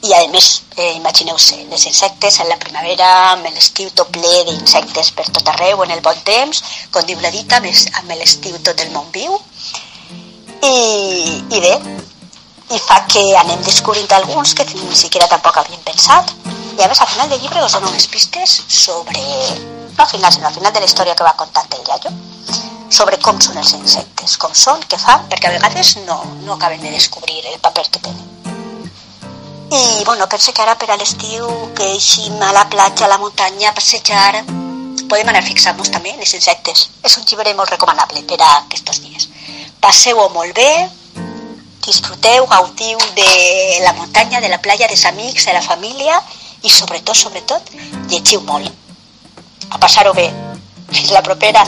I 0.07 0.15
a 0.17 0.21
més, 0.33 0.63
eh, 0.77 0.95
imagineu-se, 0.97 1.59
els 1.71 1.87
insectes 1.87 2.39
en 2.41 2.49
la 2.49 2.57
primavera, 2.61 3.09
amb 3.33 3.51
l'estiu 3.51 3.91
tot 3.91 4.13
ple 4.15 4.45
d'insectes 4.47 5.11
per 5.17 5.27
tot 5.29 5.49
arreu, 5.53 5.83
en 5.85 5.91
el 5.97 6.01
bon 6.01 6.23
temps, 6.25 6.63
com 6.91 7.05
diu 7.05 7.21
la 7.21 7.35
dita, 7.35 7.59
amb 7.59 8.15
l'estiu 8.15 8.57
tot 8.65 8.81
el 8.81 8.95
món 8.95 9.11
viu. 9.13 9.37
I, 10.63 11.43
i 11.51 11.61
bé, 11.61 11.75
i 12.71 12.79
fa 12.79 13.01
que 13.11 13.23
anem 13.41 13.63
descobrint 13.67 14.13
alguns 14.15 14.55
que 14.55 14.65
ni 14.71 14.95
siquiera 14.95 15.27
tampoc 15.29 15.59
havíem 15.59 15.83
pensat. 15.83 16.31
I 16.79 16.85
a 16.85 16.89
més, 16.89 17.01
al 17.03 17.11
final 17.11 17.29
del 17.29 17.41
llibre 17.43 17.65
us 17.65 17.75
dono 17.75 17.91
unes 17.91 18.07
pistes 18.07 18.63
sobre... 18.69 19.23
No 19.97 20.05
al 20.05 20.11
final, 20.11 20.33
sinó 20.33 20.47
al 20.49 20.55
final 20.55 20.73
de 20.73 20.81
la 20.81 20.87
història 20.87 21.17
que 21.17 21.27
va 21.27 21.35
contant 21.37 21.67
el 21.77 21.83
iaio, 21.89 22.13
sobre 22.89 23.19
com 23.21 23.41
són 23.43 23.59
els 23.61 23.75
insectes, 23.77 24.37
com 24.41 24.55
són, 24.55 24.81
què 24.89 24.99
fan, 24.99 25.27
perquè 25.29 25.51
a 25.51 25.57
vegades 25.57 25.97
no, 26.07 26.23
no 26.47 26.55
acaben 26.55 26.81
de 26.81 26.95
descobrir 26.95 27.43
el 27.43 27.59
paper 27.61 27.85
que 27.91 28.05
tenen. 28.07 28.29
I, 29.71 30.05
bueno, 30.05 30.29
penso 30.29 30.55
que 30.55 30.63
ara 30.63 30.79
per 30.79 30.89
a 30.91 30.97
l'estiu 30.99 31.51
que 31.77 31.91
eixim 31.99 32.39
a 32.43 32.53
la 32.55 32.65
platja, 32.71 33.05
a 33.07 33.11
la 33.13 33.19
muntanya, 33.19 33.71
a 33.71 33.75
passejar, 33.75 34.45
podem 35.11 35.29
anar 35.29 35.43
fixant-nos 35.47 35.91
també 35.91 36.15
en 36.15 36.23
els 36.23 36.35
insectes. 36.39 36.87
És 37.03 37.19
un 37.19 37.27
llibre 37.27 37.55
molt 37.59 37.75
recomanable 37.75 38.23
per 38.31 38.41
a 38.41 38.51
aquests 38.63 39.03
dies. 39.03 39.29
Passeu-ho 39.83 40.29
molt 40.35 40.55
bé, 40.55 40.71
disfruteu, 41.87 42.47
gaudiu 42.47 42.99
de 43.17 43.81
la 43.85 43.93
muntanya, 43.99 44.41
de 44.41 44.49
la 44.49 44.61
platja, 44.63 44.89
dels 44.89 45.05
amics, 45.07 45.47
de 45.47 45.55
la 45.57 45.63
família 45.65 46.21
i 46.63 46.71
sobretot, 46.71 47.17
sobretot, 47.17 47.73
llegiu 48.09 48.43
molt. 48.47 48.71
A 49.71 49.79
passar-ho 49.79 50.13
bé. 50.15 50.29
Fins 50.91 51.13
la 51.15 51.23
propera. 51.23 51.63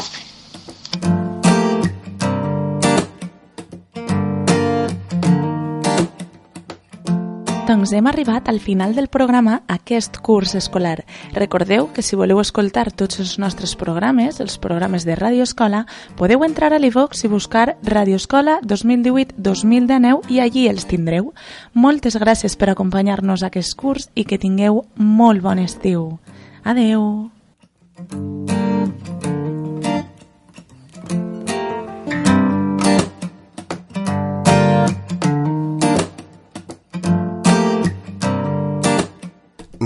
Doncs 7.72 7.94
hem 7.96 8.04
arribat 8.06 8.50
al 8.50 8.58
final 8.60 8.92
del 8.92 9.06
programa 9.08 9.62
aquest 9.66 10.18
curs 10.20 10.52
escolar. 10.54 11.06
Recordeu 11.32 11.86
que 11.94 12.02
si 12.04 12.18
voleu 12.20 12.42
escoltar 12.42 12.90
tots 12.92 13.16
els 13.22 13.38
nostres 13.40 13.72
programes, 13.80 14.42
els 14.44 14.58
programes 14.60 15.06
de 15.08 15.16
Ràdio 15.16 15.46
Escola, 15.48 15.86
podeu 16.20 16.44
entrar 16.44 16.74
a 16.74 16.82
l'Ivox 16.82 17.24
i 17.24 17.32
buscar 17.32 17.78
Ràdio 17.80 18.20
Escola 18.20 18.58
2018-2019 18.68 20.28
i 20.28 20.44
allí 20.44 20.68
els 20.68 20.84
tindreu. 20.84 21.32
Moltes 21.72 22.20
gràcies 22.20 22.60
per 22.60 22.74
acompanyar-nos 22.74 23.40
a 23.40 23.48
aquest 23.48 23.72
curs 23.72 24.10
i 24.12 24.28
que 24.28 24.36
tingueu 24.36 24.84
molt 25.00 25.40
bon 25.40 25.64
estiu. 25.64 26.18
Adeu! 26.68 27.30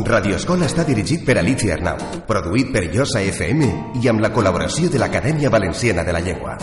Radio 0.06 0.36
Escola 0.38 0.68
està 0.70 0.84
dirigit 0.86 1.24
per 1.26 1.34
Alicia 1.40 1.74
Arnau, 1.74 1.98
produït 2.28 2.70
per 2.70 2.84
Josa 2.92 3.24
FM 3.26 3.66
i 3.98 4.06
amb 4.06 4.22
la 4.22 4.30
col·laboració 4.30 4.86
de 4.92 5.00
l'Acadèmia 5.02 5.50
Valenciana 5.50 6.06
de 6.06 6.14
la 6.14 6.22
Llengua. 6.22 6.54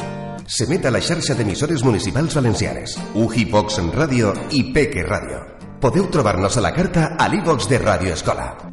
S'emet 0.47 0.87
a 0.87 0.93
la 0.95 1.03
xarxa 1.03 1.35
d'emissores 1.35 1.83
municipals 1.83 2.39
valencianes, 2.39 2.95
UJI 3.13 3.49
Vox 3.51 3.81
Ràdio 3.91 4.31
i 4.55 4.69
Peque 4.71 5.03
Ràdio. 5.03 5.43
Podeu 5.83 6.07
trobar-nos 6.07 6.55
a 6.55 6.63
la 6.63 6.71
carta 6.71 7.17
a 7.19 7.27
l'e 7.27 7.43
de 7.43 7.83
Radio 7.83 8.13
Escola. 8.13 8.72